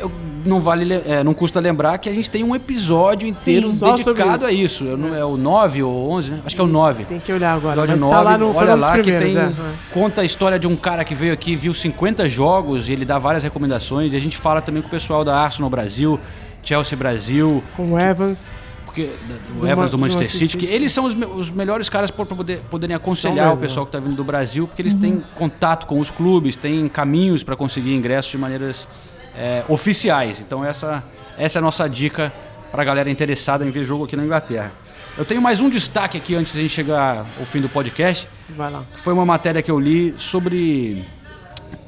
[0.00, 0.10] eu-
[0.44, 3.94] não vale, le- é, não custa lembrar que a gente tem um episódio inteiro Sim.
[3.96, 4.84] Dedicado a isso.
[4.84, 6.40] Eu não- É o 9 ou 11, né?
[6.46, 7.04] Acho que é o 9.
[7.04, 7.72] Tem que olhar agora.
[7.80, 9.36] Episódio Mas 9, tá lá no, olha lá que tem.
[9.36, 9.52] é, é.
[9.92, 13.18] Conta a história de um cara que veio aqui, viu 50 jogos e ele dá
[13.18, 14.12] várias recomendações.
[14.12, 16.18] E a gente fala também com o pessoal da Arsenal Brasil,
[16.62, 18.50] Chelsea Brasil, Com o Evans.
[18.86, 19.10] porque,
[19.56, 20.74] o Do Evans do Manchester City, Manchester que City.
[20.76, 23.98] eles são os, me- os melhores caras para poder, poderem aconselhar o pessoal que está
[24.00, 28.30] vindo do Brasil, porque eles têm contato com os clubes, têm caminhos para conseguir ingressos
[28.30, 28.86] de maneiras
[29.38, 30.40] é, oficiais.
[30.40, 31.02] Então essa,
[31.38, 32.32] essa é a nossa dica
[32.70, 34.72] para a galera interessada em ver jogo aqui na Inglaterra.
[35.16, 38.70] Eu tenho mais um destaque aqui antes da gente chegar ao fim do podcast, Vai
[38.70, 38.84] lá.
[38.92, 41.04] que foi uma matéria que eu li sobre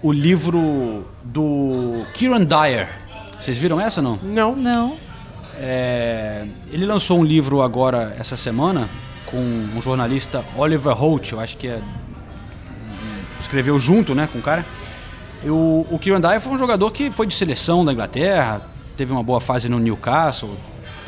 [0.02, 2.88] o livro do Kieran Dyer.
[3.38, 4.18] Vocês viram essa não?
[4.22, 4.56] Não.
[4.56, 4.96] Não.
[5.56, 8.88] É, ele lançou um livro agora, essa semana,
[9.26, 11.80] com um jornalista, Oliver Holt, eu acho que é.
[13.38, 14.66] Escreveu junto né, com o cara.
[15.42, 18.62] E o, Kieran Dyer foi um jogador que foi de seleção da Inglaterra,
[18.96, 20.58] teve uma boa fase no Newcastle,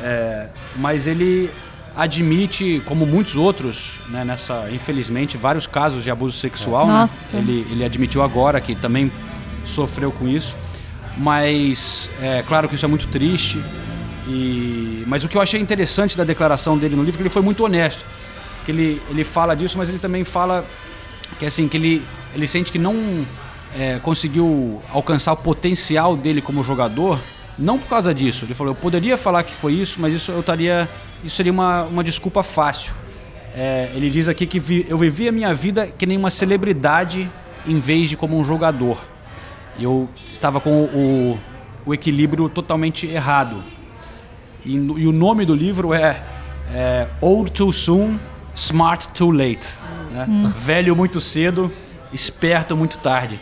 [0.02, 1.50] é, mas ele
[1.94, 6.86] admite, como muitos outros, né, nessa, infelizmente, vários casos de abuso sexual.
[6.86, 6.92] né?
[6.92, 7.36] Nossa.
[7.36, 9.12] Ele, ele admitiu agora que também
[9.64, 10.56] sofreu com isso.
[11.16, 13.62] Mas é claro que isso é muito triste.
[14.26, 17.30] E, mas o que eu achei interessante da declaração dele no livro é que ele
[17.30, 18.04] foi muito honesto.
[18.64, 20.64] Que ele, ele fala disso, mas ele também fala
[21.38, 22.02] que assim que ele,
[22.34, 23.26] ele sente que não
[23.76, 27.20] é, conseguiu alcançar o potencial dele como jogador,
[27.58, 28.44] não por causa disso.
[28.44, 30.88] Ele falou, eu poderia falar que foi isso, mas isso eu estaria,
[31.24, 32.94] isso seria uma, uma desculpa fácil.
[33.54, 37.30] É, ele diz aqui que vi- eu vivi a minha vida que nem uma celebridade
[37.66, 39.02] em vez de como um jogador.
[39.78, 41.38] Eu estava com o,
[41.86, 43.62] o equilíbrio totalmente errado.
[44.64, 46.22] E, e o nome do livro é,
[46.74, 48.18] é Old Too Soon,
[48.54, 49.68] Smart Too Late.
[50.12, 50.26] né?
[50.28, 50.48] Hum.
[50.56, 51.70] Velho muito cedo,
[52.12, 53.40] esperto muito tarde.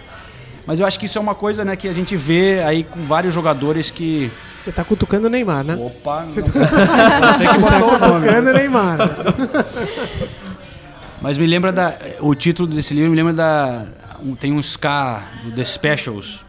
[0.67, 3.03] Mas eu acho que isso é uma coisa né, que a gente vê aí com
[3.05, 4.31] vários jogadores que.
[4.59, 5.75] Você tá cutucando o Neymar, né?
[5.75, 6.49] Opa, Você não.
[6.51, 8.21] tá, Você que botou o nome.
[8.27, 8.99] cutucando o Neymar.
[11.21, 11.95] Mas me lembra da.
[12.21, 13.85] O título desse livro me lembra da.
[14.23, 16.45] um- tem um ska do The Specials.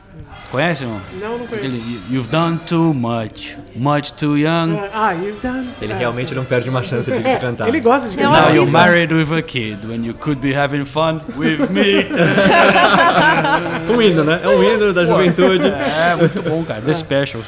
[0.51, 0.99] Conhece, não?
[1.13, 1.67] Não, não conheço.
[1.77, 4.77] Aquele, You've done too much, much too young.
[4.93, 5.69] Ah, you've done...
[5.81, 7.69] Ele ah, realmente não perde uma chance de, de cantar.
[7.69, 8.47] Ele gosta de É cantar.
[8.47, 12.05] Now you're married with a kid when you could be having fun with me.
[13.89, 14.41] Um hino, né?
[14.43, 15.67] É um hino da juventude.
[15.67, 16.81] é, muito bom, cara.
[16.81, 17.47] The Specials.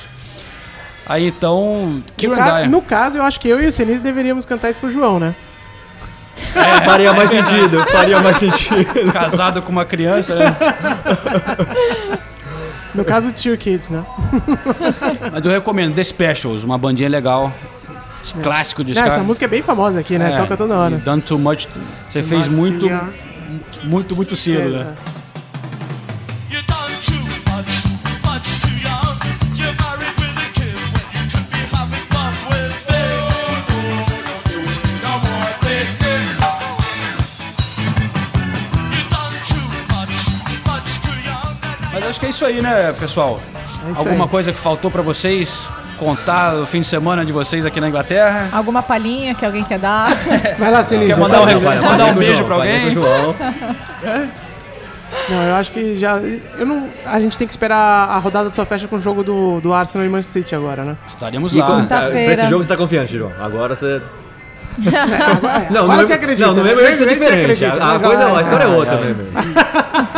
[1.06, 2.70] Aí então, No, Kieran ca- Dyer.
[2.70, 5.36] no caso, eu acho que eu e o Senise deveríamos cantar isso pro João, né?
[6.86, 9.12] Faria mais sentido, faria mais sentido.
[9.12, 10.56] Casado com uma criança, né?
[12.94, 14.04] No caso, Two Kids, né?
[15.32, 17.52] Mas eu recomendo The Specials, uma bandinha legal.
[18.42, 20.34] Clássico de Não, essa música é bem famosa aqui, né?
[20.34, 20.98] É, Toca toda hora.
[20.98, 21.68] Done Too Much.
[22.10, 23.10] Você Too fez much, muito, yeah.
[23.84, 24.96] muito, muito cedo, Cedo, né?
[42.44, 43.40] Isso aí, né, pessoal?
[43.88, 44.30] É isso Alguma aí.
[44.30, 45.66] coisa que faltou pra vocês
[45.98, 48.50] contar o fim de semana de vocês aqui na Inglaterra?
[48.52, 50.10] Alguma palhinha que alguém quer dar?
[50.60, 51.14] Vai lá, Senise.
[51.14, 52.94] Quer mandar um, mandar um beijo o alguém?
[52.94, 53.36] João.
[55.30, 56.16] Não, eu acho que já.
[56.58, 57.78] Eu não, a gente tem que esperar
[58.10, 60.98] a rodada só fecha com o jogo do, do Arsenal e Manchester City agora, né?
[61.06, 61.68] Estaremos E lá.
[61.68, 62.34] tá, pra Quinta-feira.
[62.34, 63.32] esse jogo você tá confiante, João.
[63.40, 64.02] Agora você.
[64.84, 66.48] Agora, Não, agora no você acredita.
[66.48, 66.72] Não, no né?
[66.72, 67.64] é Você diferente.
[67.64, 69.63] acredita, A, a coisa, a história é outra, né, meu?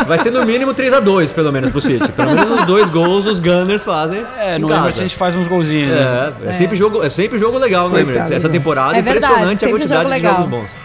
[0.08, 2.12] Vai ser no mínimo 3x2, pelo menos, pro City.
[2.12, 4.24] Pelo menos os dois gols os Gunners fazem.
[4.40, 4.70] É, no.
[4.70, 6.34] Emirates a gente faz uns golzinhos, né?
[6.46, 8.32] É, é, sempre jogo, é sempre jogo legal no Coitado, Emirates.
[8.32, 8.54] Essa né?
[8.54, 10.78] temporada É é verdade, impressionante a quantidade jogo de jogos bons.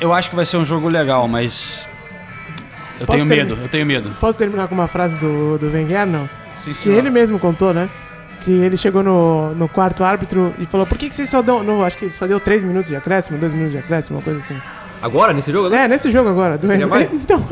[0.00, 1.88] Eu acho que vai ser um jogo legal, mas.
[3.00, 4.16] Eu Posso tenho medo, eu tenho medo.
[4.20, 6.28] Posso terminar com uma frase do, do Wenger, não?
[6.54, 7.88] Sim, Que ele mesmo contou, né?
[8.42, 11.62] Que ele chegou no, no quarto árbitro e falou: Por que, que vocês só dão.
[11.62, 14.40] No, acho que só deu 3 minutos de acréscimo, 2 minutos de acréscimo, uma coisa
[14.40, 14.60] assim.
[15.00, 15.74] Agora, nesse jogo?
[15.74, 16.88] É, nesse jogo agora, do Queria Wenger.
[16.88, 17.10] mais?
[17.14, 17.44] Então,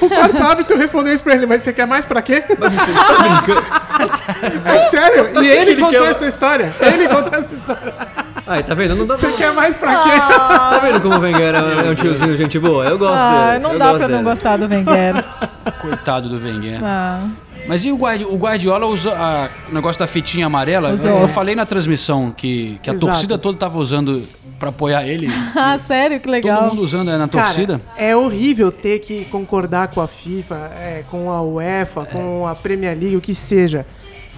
[0.00, 2.42] O quarto árbitro respondeu isso pra ele, mas você quer mais pra quê?
[4.64, 6.74] É sério, e ele Ele contou quer- essa história.
[6.80, 7.94] Ele contou essa história.
[8.46, 8.94] Aí, tá vendo?
[8.94, 10.10] Não dá Você quer mais pra quê?
[10.10, 12.84] Tá vendo como o Wenger é um tiozinho, gente boa?
[12.84, 13.58] Eu gosto Ah, dele.
[13.62, 14.22] não eu dá pra não dele.
[14.22, 15.24] gostar do Wenger.
[15.80, 16.80] Coitado do Wenger.
[16.84, 17.20] Ah.
[17.66, 20.92] Mas e o, Guardi- o Guardiola usou a- o negócio da fitinha amarela?
[20.92, 21.20] Usou.
[21.22, 23.06] Eu falei na transmissão que, que a Exato.
[23.06, 24.22] torcida toda tava usando
[24.58, 25.28] pra apoiar ele.
[25.56, 26.20] Ah, sério?
[26.20, 26.58] Que legal.
[26.64, 27.80] Todo mundo usando é, na torcida.
[27.94, 32.54] Cara, é horrível ter que concordar com a FIFA, é, com a UEFA, com a
[32.54, 33.86] Premier League, o que seja.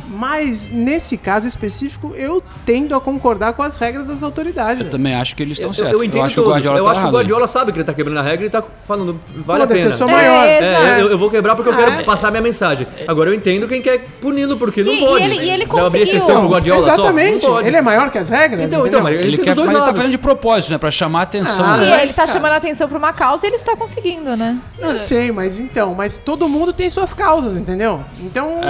[0.08, 4.82] Mas nesse caso específico, eu tendo a concordar com as regras das autoridades.
[4.84, 5.92] Eu também acho que eles estão Eu, certos.
[5.94, 6.54] eu entendo acho que o todos.
[6.56, 7.10] Guardiola eu tá acho que o.
[7.10, 9.80] Guardiola sabe que ele tá quebrando a regra e tá falando, vale a pena.
[9.80, 10.46] eu sou maior.
[10.46, 10.58] É,
[10.98, 12.02] É, eu, eu vou quebrar porque eu quero é?
[12.02, 12.86] passar minha mensagem.
[13.06, 15.24] Agora eu entendo quem quer puni-lo, porque não E- e pode.
[15.24, 16.02] ele- e ele Se eu abrir conseguiu.
[16.18, 17.40] exceção pro Guardiola Exatamente.
[17.42, 17.68] só, não pode.
[17.68, 18.64] Ele é maior que as regras?
[18.66, 19.20] Então, então, entendeu?
[19.20, 20.78] ele, Ele, quer, dois mas ele tá fazendo de propósito, né?
[20.78, 21.64] Pra chamar a atenção.
[21.66, 21.84] Ah, né?
[21.98, 24.56] E ele tá cara- chamando a atenção pra uma causa e ele está conseguindo, né?
[24.78, 28.00] Eu sei, mas então, mas todo mundo tem suas causas, entendeu?
[28.20, 28.60] Então,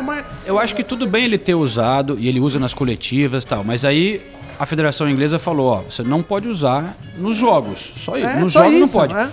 [0.00, 0.24] é, uma...
[0.44, 3.62] Eu acho que tudo bem ele ter usado, e ele usa nas coletivas e tal,
[3.62, 4.20] mas aí
[4.58, 7.92] a Federação Inglesa falou, ó, você não pode usar nos jogos.
[7.96, 8.26] Só isso.
[8.26, 9.14] É, nos só jogos isso, não pode.
[9.14, 9.30] é.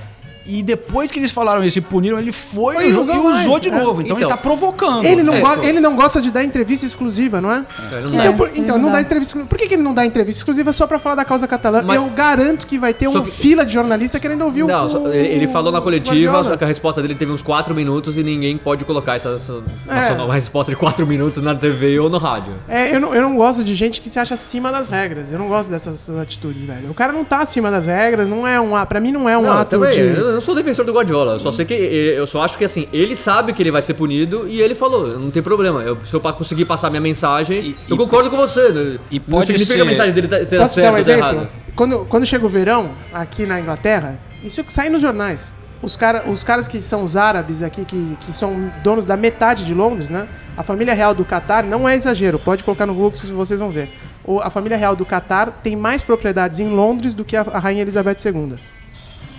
[0.48, 3.16] E depois que eles falaram isso e puniram, ele foi, Foi no e jogo usou
[3.16, 3.72] e usou mais, de é.
[3.84, 4.02] novo.
[4.02, 4.38] Então, ele Então.
[4.38, 5.06] tá provocando.
[5.06, 5.64] Ele não, É, go- pô.
[5.64, 7.66] ele não gosta de dar entrevista exclusiva, não é?
[7.92, 8.34] É, ele não Então, dá.
[8.38, 9.02] por- então não não dá.
[9.02, 9.50] entrevista exclusiva.
[9.50, 11.82] Por que, que ele não dá entrevista exclusiva só pra falar da causa catalã?
[11.86, 14.88] Mas- Eu garanto que vai ter uma que- fila de jornalista querendo ouvir o- Não,
[15.04, 15.08] o.
[15.14, 18.24] ele, ele falou na coletiva, só que a resposta dele teve uns 4 minutos e
[18.24, 20.14] ninguém pode colocar essa, essa É.
[20.24, 22.54] uma resposta de 4 minutos na TV ou no rádio.
[22.70, 25.32] É, eu não, eu não gosto de gente que se acha acima das regras.
[25.32, 26.90] Eu não gosto dessas atitudes, velho.
[26.90, 29.38] O cara não tá acima das regras, não é um a- Pra mim não é
[29.38, 30.00] um Não, ato também, de.
[30.20, 32.88] eu não sou defensor do Guardiola, eu só sei que eu só acho que assim,
[32.94, 36.14] ele sabe que ele vai ser punido e ele falou, não tem problema, eu, se
[36.14, 38.70] eu conseguir passar minha mensagem, E- eu e- concordo com você.
[38.72, 39.00] né?
[39.10, 40.94] e não pode significa ser- que a mensagem dele tá, ter Posso certo dar um
[40.94, 41.26] ou exemplo?
[41.28, 41.50] errado.
[41.76, 45.54] Quando, quando chega o verão, aqui na Inglaterra, isso sai nos jornais.
[45.82, 49.64] Os, cara, os caras que são os árabes aqui, que, que são donos da metade
[49.66, 50.28] de Londres, né?
[50.56, 53.70] A família real do Catar, não é exagero, pode colocar no Google que vocês vão
[53.72, 53.90] ver.
[54.24, 57.60] O- a família real do Catar tem mais propriedades em Londres do que a, a
[57.60, 58.56] Rainha Elizabeth II.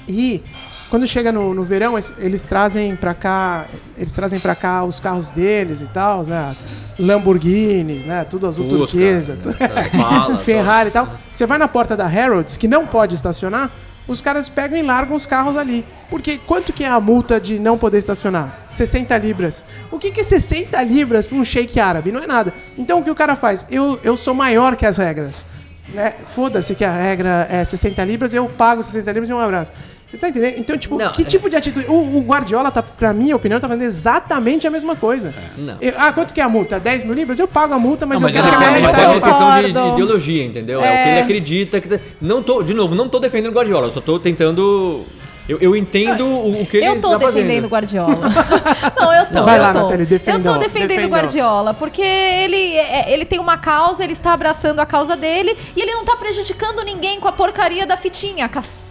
[0.07, 0.43] E
[0.91, 3.66] quando chega no, no verão, es- eles trazem pra cá,
[3.97, 6.49] eles trazem para cá os carros deles e tal, né?
[6.51, 6.62] As
[6.99, 8.24] Lamborghinis, né?
[8.24, 9.41] Tudo azul Fusca, turquesa, né?
[9.43, 11.09] tu- Fala, Ferrari e tal.
[11.32, 13.70] Você vai na porta da Harrods, que não pode estacionar,
[14.07, 15.84] os caras pegam e largam os carros ali.
[16.09, 18.61] Porque quanto que é a multa de não poder estacionar?
[18.70, 19.64] 60 libras.
[19.91, 22.11] O que, que é 60 libras para um shake árabe?
[22.11, 22.53] Não é nada.
[22.78, 23.66] Então o que o cara faz?
[23.70, 25.45] Eu, eu sou maior que as regras.
[25.93, 26.12] Né?
[26.34, 29.72] Foda-se que a regra é 60 libras, eu pago 60 libras e um abraço.
[30.11, 30.55] Você tá entendendo?
[30.59, 31.87] Então, tipo, Não, que é- tipo de atitude?
[31.87, 35.35] O, o Guardiola, tá, pra minha opinião, tá fazendo exatamente a mesma coisa.
[35.57, 35.77] Não.
[35.83, 36.81] Eu- ah, quanto que é a multa?
[36.81, 37.39] 10 mil libras?
[37.39, 38.99] Eu pago a multa, mas Não, eu mas quero ele que a minha tem- Mas
[38.99, 40.83] é uma questão de, de ideologia, entendeu?
[40.83, 40.89] É.
[40.89, 41.81] o que ele acredita.
[41.81, 42.01] Que...
[42.23, 45.05] Não tô, de novo, não tô defendendo o Guardiola, eu só tô tentando.
[45.47, 47.69] Eu, eu entendo o, o que ele Eu tô tá defendendo o fazendo.
[47.69, 48.29] Guardiola.
[48.99, 49.43] não, eu tô.
[49.45, 49.79] Vai eu lá, tô.
[49.83, 51.09] Nathalie, defenda, Eu tô defendendo o.
[51.09, 55.81] Guardiola, porque ele, é- ele tem uma causa, ele está abraçando a causa dele e
[55.83, 58.88] ele não tá prejudicando ninguém com a porcaria da fitinha, cacete.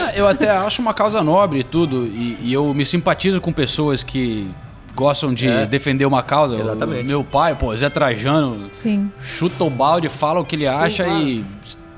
[0.00, 3.52] Ah, Eu até acho uma causa nobre e tudo, e, e eu me simpatizo com
[3.52, 4.50] pessoas que
[4.94, 5.66] gostam de É.
[5.66, 6.56] defender uma causa.
[6.56, 7.02] Exatamente.
[7.02, 9.10] O meu pai, pô, Zé Trajano, Sim.
[9.20, 11.20] chuta o balde, fala o que ele acha claro.
[11.22, 11.44] e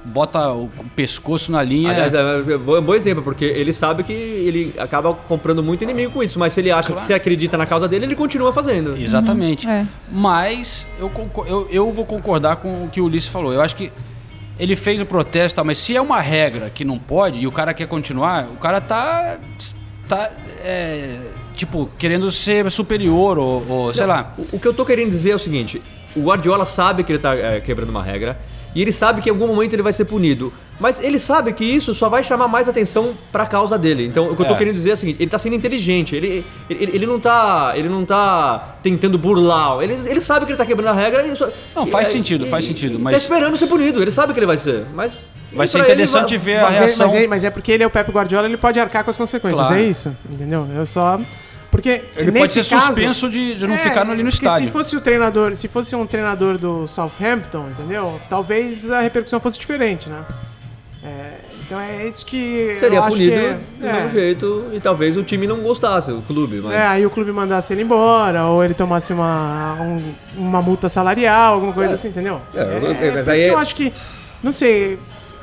[0.04, 1.90] bota o pescoço na linha.
[1.90, 5.82] Aliás, é é um bom, bom exemplo, porque ele sabe que ele acaba comprando muito
[5.84, 8.52] inimigo com isso, mas se ele acha que se acredita na causa dele, ele continua
[8.52, 8.96] fazendo.
[8.96, 9.66] Exatamente.
[9.68, 9.86] É.
[10.10, 11.10] Mas eu,
[11.46, 13.52] eu, eu vou concordar com o que o Ulisses falou.
[13.52, 13.90] Eu acho que
[14.58, 17.52] ele fez o protesto, tal, mas se é uma regra que não pode e o
[17.52, 19.38] cara quer continuar, o cara tá.
[20.08, 20.30] tá
[20.64, 21.18] é,
[21.54, 24.34] tipo, querendo ser superior ou, ou sei Não, lá.
[24.52, 25.82] O, que eu tô querendo dizer é o seguinte:
[26.14, 28.38] o Guardiola sabe que ele tá é, quebrando uma regra.
[28.74, 30.52] E ele sabe que em algum momento ele vai ser punido.
[30.80, 34.04] Mas ele sabe que isso só vai chamar mais atenção pra causa dele.
[34.04, 34.58] Então, o que eu tô É.
[34.58, 36.16] querendo dizer é o seguinte: ele tá sendo inteligente.
[36.16, 37.72] Ele, ele, ele não tá.
[37.76, 39.80] Ele não tá tentando burlar.
[39.82, 41.26] Ele, ele sabe que ele tá quebrando a regra.
[41.26, 44.00] E só, Não, faz e- sentido, faz sentido, e mas- Tá esperando ser punido.
[44.00, 44.86] Ele sabe que ele vai ser.
[44.94, 45.22] Mas.
[45.52, 47.06] Vai e ser pra ele interessante vai- ver a Mas é, reação.
[47.08, 49.16] mas, é, mas é porque ele é o Pep Guardiola, ele pode arcar com as
[49.18, 49.82] consequências, Claro.
[49.82, 50.16] é isso?
[50.30, 50.66] Entendeu?
[50.74, 51.20] Eu só...
[51.72, 54.66] Porque Ele pode ser caso- suspenso de, de não É, ficar ali no porque estádio.
[54.66, 58.20] se fosse o treinador, se fosse um treinador do Southampton, entendeu?
[58.30, 60.22] Talvez a repercussão fosse diferente, né?
[61.04, 61.32] É,
[61.66, 64.66] então é isso que Seria eu acho punido que do é, mesmo jeito.
[64.72, 66.60] E talvez o time não gostasse, o clube.
[66.62, 66.74] Mas...
[66.74, 71.54] é, aí o clube mandasse ele embora, ou ele tomasse uma, um- uma multa salarial,
[71.54, 72.40] alguma coisa assim, entendeu?
[72.54, 73.92] É, É, é, mas por aí isso que é- eu acho que,
[74.42, 74.98] não sei,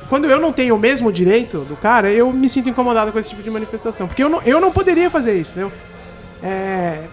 [0.08, 3.28] quando eu não tenho o mesmo direito do cara, eu me sinto incomodado com esse
[3.30, 4.06] tipo de manifestação.
[4.06, 5.72] Porque eu não, eu não poderia fazer isso, entendeu?
[6.42, 7.04] É,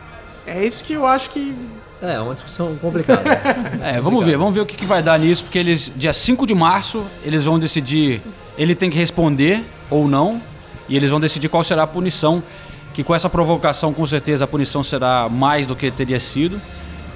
[0.45, 1.53] é isso que eu acho que
[2.01, 3.23] É, é uma discussão complicada.
[3.83, 6.45] É, vamos ver, vamos ver o que, que vai dar nisso, porque eles, dia 5
[6.45, 8.21] de março, eles vão decidir,
[8.57, 10.41] ele tem que responder ou não,
[10.89, 12.43] e eles vão decidir qual será a punição
[12.97, 16.59] que com essa provocação, com certeza, a punição será mais do que teria sido.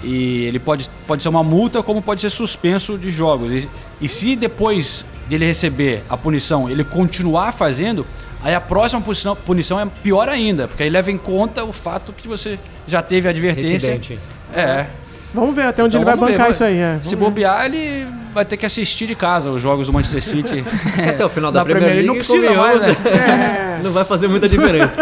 [0.03, 3.51] E ele pode, pode ser uma multa, como pode ser suspenso de jogos.
[3.51, 8.05] E, e se depois de ele receber a punição, ele continuar fazendo,
[8.43, 12.11] aí a próxima punição, punição é pior ainda, porque aí leva em conta o fato
[12.13, 13.75] que você já teve advertência.
[13.95, 14.19] Incidente.
[14.53, 14.85] É.
[15.33, 16.77] Vamos ver até onde Então ele vai ver, bancar vamos- isso aí.
[16.77, 16.99] É.
[17.01, 17.15] Se ver.
[17.17, 20.65] bobear, ele vai ter que assistir de casa os jogos do Manchester City.
[21.07, 23.79] Até o final da, Da Premier League, Premier League não precisa mais, né?
[23.81, 24.95] Não vai fazer muita diferença.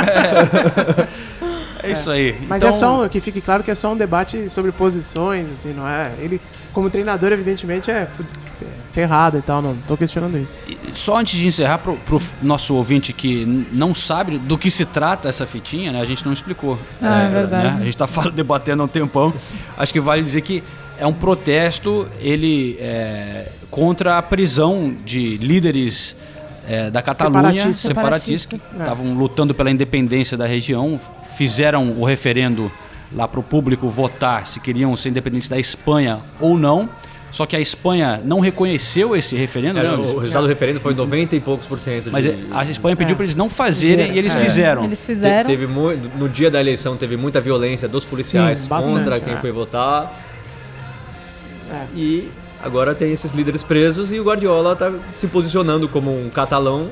[1.83, 2.35] É isso aí.
[2.47, 5.47] Mas Então, é só um, que fique claro que é só um debate sobre posições,
[5.53, 6.11] assim, não é?
[6.19, 6.39] Ele,
[6.71, 8.07] como treinador, evidentemente, é
[8.89, 10.57] fu- fe- ferrado e tal, não tô questionando isso.
[10.93, 15.29] Só antes de encerrar, pro, pro nosso ouvinte que não sabe do que se trata
[15.29, 16.01] essa fitinha, né?
[16.01, 16.77] A gente não explicou.
[17.01, 17.67] Ah, é verdade.
[17.75, 19.33] né, A gente tá falando, debatendo há um tempão.
[19.77, 20.63] Acho que vale dizer que
[20.97, 26.15] é um protesto ele é, contra a prisão de líderes
[26.67, 27.41] é, da Catalunha,
[27.73, 27.79] Separatistas.
[27.81, 28.81] separatistas, que Separatistas.
[28.81, 32.69] estavam lutando pela independência da região, fizeram o referendo
[33.11, 36.87] lá para o público votar se queriam ser independentes da Espanha ou não.
[37.31, 39.97] Só que a Espanha não reconheceu esse referendo, Era, né?
[39.97, 42.09] o resultado do referendo foi 90 e poucos por cento.
[42.11, 43.15] Mas de- é, a Espanha pediu É.
[43.15, 44.15] para eles não fazerem Fizeram.
[44.15, 44.39] e eles É.
[44.39, 44.83] fizeram.
[44.83, 45.47] Eles Te- fizeram.
[45.49, 49.37] Teve mu- no dia da eleição teve muita violência dos policiais Sim, contra quem é.
[49.37, 50.11] foi votar.
[51.71, 51.85] É.
[51.95, 52.29] E
[52.63, 56.89] agora tem esses líderes presos e o Guardiola tá se posicionando como um catalão,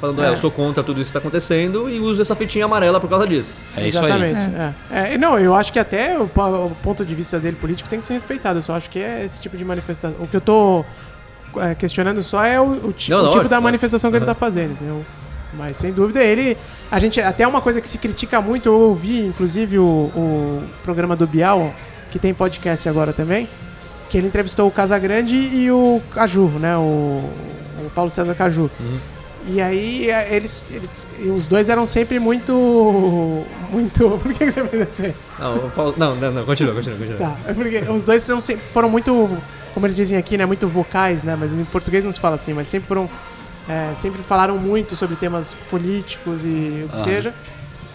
[0.00, 0.30] falando, é, É.
[0.30, 3.26] eu sou contra tudo isso que está acontecendo e uso essa fitinha amarela por causa
[3.26, 3.54] disso.
[3.76, 4.10] É isso aí.
[4.10, 4.56] Exatamente.
[4.90, 5.14] É.
[5.14, 8.06] É, não, eu acho que até o, o ponto de vista dele político tem que
[8.06, 8.58] ser respeitado.
[8.58, 10.16] Eu só acho que é esse tipo de manifestação.
[10.20, 10.84] O que eu tô
[11.58, 14.32] é, questionando só é o, o ti- Não, o tipo da manifestação que ele Uhum.
[14.32, 15.04] tá fazendo, entendeu?
[15.54, 16.56] Mas sem dúvida ele.
[16.90, 17.20] A gente.
[17.20, 19.82] Até uma coisa que se critica muito, eu ouvi, inclusive, o,
[20.14, 21.74] o programa do Bial,
[22.12, 23.48] que tem podcast agora também,
[24.08, 26.76] que ele entrevistou o Casagrande e o Caju, né?
[26.76, 26.80] O,
[27.84, 28.70] o Paulo César Caju.
[29.52, 31.06] E aí é, eles, eles.
[31.34, 32.52] Os dois eram sempre muito.
[33.70, 34.10] Muito.
[34.22, 35.14] Por que que você fez assim?
[35.38, 37.18] Não, Paulo- não, não, não, continua, continua, continua.
[37.18, 39.28] Tá, é porque os dois são sempre, foram muito,
[39.74, 42.52] como eles dizem aqui, né, muito vocais, né, mas em português não se fala assim,
[42.52, 43.08] mas sempre foram,
[43.68, 47.02] é, sempre falaram muito sobre temas políticos e o que Ah.
[47.04, 47.34] seja.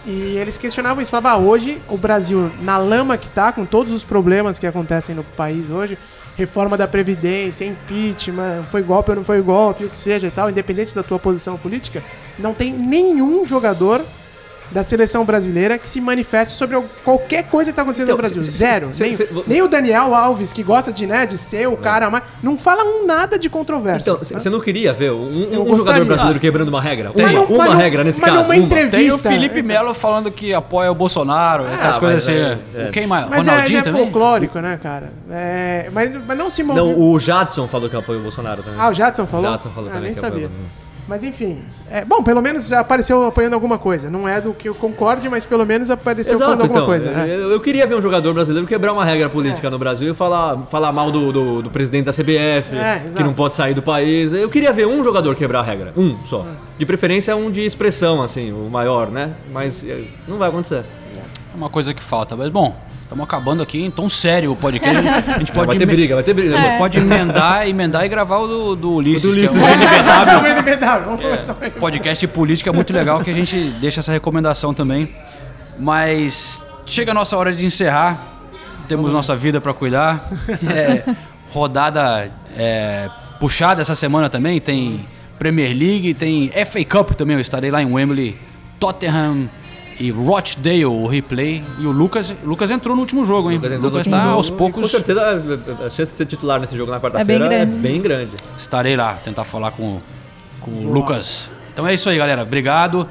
[0.08, 3.92] E eles questionavam isso, falavam, ah, hoje o Brasil, na lama que tá, com todos
[3.92, 5.98] os problemas que acontecem no país hoje,
[6.38, 10.50] reforma da Previdência, impeachment, foi golpe ou não foi golpe, o que seja e tal,
[10.50, 12.04] independente da tua posição política,
[12.38, 14.04] não tem nenhum jogador
[14.72, 18.44] da seleção brasileira que se manifeste sobre qualquer coisa que tá acontecendo Então, no Brasil.
[18.44, 18.90] se- se- Zero.
[18.92, 22.24] se- nem, nem o Daniel Alves, que gosta de, né, de ser o cara mais.
[22.44, 24.12] Não fala um nada de controvérsia.
[24.12, 27.12] Então, você não queria ver um, um jogador brasileiro quebrando uma regra?
[27.12, 27.26] Tem.
[27.26, 28.42] Uma, uma mas não- regra nesse mas caso.
[28.44, 28.56] numa uma.
[28.64, 29.64] entrevista- Tem o Felipe é.
[29.64, 32.40] Melo falando que apoia o Bolsonaro, essas Ah, coisas assim.
[32.40, 32.90] é- é.
[32.92, 33.30] Quem mais?
[33.30, 34.02] Mas é, Ronaldinho é também?
[34.04, 35.12] folclórico, né, cara?
[35.30, 36.80] É, mas, mas não se move.
[36.80, 38.80] Não, o Jadson falou que apoia o Bolsonaro também.
[38.80, 39.52] Ah, o Jadson falou?
[39.52, 40.46] Jadson falou ah, também nem que sabia.
[40.48, 40.85] apoia.
[41.08, 41.60] Mas enfim.
[41.90, 44.10] É, bom, pelo menos apareceu apoiando alguma coisa.
[44.10, 47.10] Não é do que eu concorde, mas pelo menos apareceu Exato, falando alguma então, coisa.
[47.10, 47.36] é.
[47.36, 50.58] eu, eu queria ver um jogador brasileiro quebrar uma regra política no Brasil e falar,
[50.64, 54.34] falar mal do, do, do presidente da CBF, É, que não pode sair do país.
[54.34, 56.42] Eu queria ver um jogador quebrar a regra, um só.
[56.42, 56.56] Hum.
[56.78, 59.34] De preferência um de expressão, assim, o maior, né?
[59.52, 60.84] Mas eh, não vai acontecer.
[61.56, 62.36] É uma coisa que falta.
[62.36, 65.08] Mas, bom, estamos acabando aqui em tom sério o podcast.
[65.08, 66.54] A gente pode, vai ter briga, vai ter briga.
[66.54, 66.78] A gente É.
[66.78, 69.62] pode emendar, emendar e gravar o do, do Ulisses, O do que é Ulisses.
[69.62, 74.74] um É o NBW, podcast de política muito legal que a gente deixa essa recomendação
[74.74, 75.16] também.
[75.80, 78.18] Mas chega a nossa hora de encerrar.
[78.90, 80.30] Temos nossa vida para cuidar.
[80.70, 81.10] É,
[81.54, 84.60] rodada é, puxada essa semana também.
[84.60, 85.08] Tem
[85.40, 87.36] Premier League, tem FA Cup também.
[87.38, 88.38] Eu estarei lá em Wembley,
[88.78, 89.50] Tottenham
[90.00, 91.64] e Rochdale, o replay.
[91.80, 93.58] E o Lucas, o Lucas entrou no último jogo, hein?
[93.58, 94.82] Lucas entrou Lucas tá jogo aos poucos.
[94.84, 98.32] Com certeza a- chance de ser titular nesse jogo na quarta-feira é bem bem grande.
[98.58, 100.00] Estarei lá, tentar falar com,
[100.62, 101.50] com o Lucas.
[101.74, 102.44] Então é isso aí, galera.
[102.44, 103.08] Obrigado.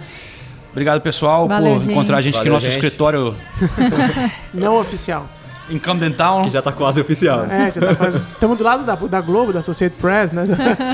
[0.72, 1.91] Obrigado, pessoal, Valeu, por gente.
[1.93, 2.74] encontrar a gente aqui Valeu, no nosso gente.
[2.85, 3.35] escritório
[4.53, 5.28] Não oficial.
[5.71, 6.45] Em Camden Town.
[6.45, 7.45] Que já tá quase oficial.
[7.47, 8.17] É, já tá quase.
[8.33, 10.47] Estamos do lado da, da Globo, da Associated Press, né?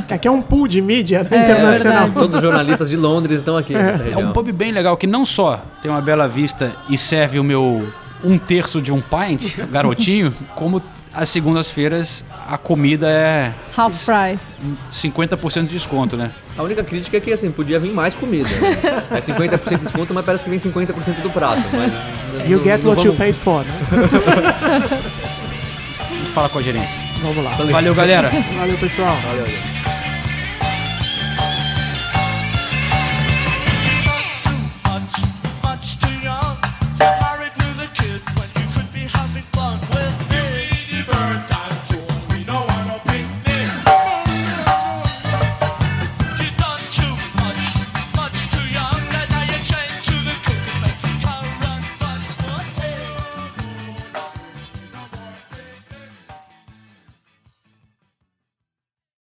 [0.06, 2.04] Que aqui é um pool de mídia né, É, internacional.
[2.04, 2.12] verdade.
[2.20, 4.30] Todos os jornalistas de Londres estão aqui nessa É região.
[4.30, 7.88] um pub bem legal que não só tem uma bela vista e serve o meu
[8.22, 10.80] um terço de um pint, garotinho, como
[11.14, 14.44] às segundas-feiras a comida é Half price.
[14.92, 16.30] 50% de desconto, né?
[16.56, 18.48] A única crítica é que assim, podia vir mais comida.
[18.48, 19.02] né?
[19.10, 21.62] É 50% de desconto, mas parece que vem 50% do prato.
[21.72, 23.64] Mas You não- get não what you vamos- paid for.
[23.64, 23.72] Né?
[26.34, 26.96] Fala com a gerência.
[27.22, 27.50] Vamos lá.
[27.70, 28.30] Valeu, galera.
[28.56, 29.16] Valeu, pessoal.
[29.26, 29.46] Valeu.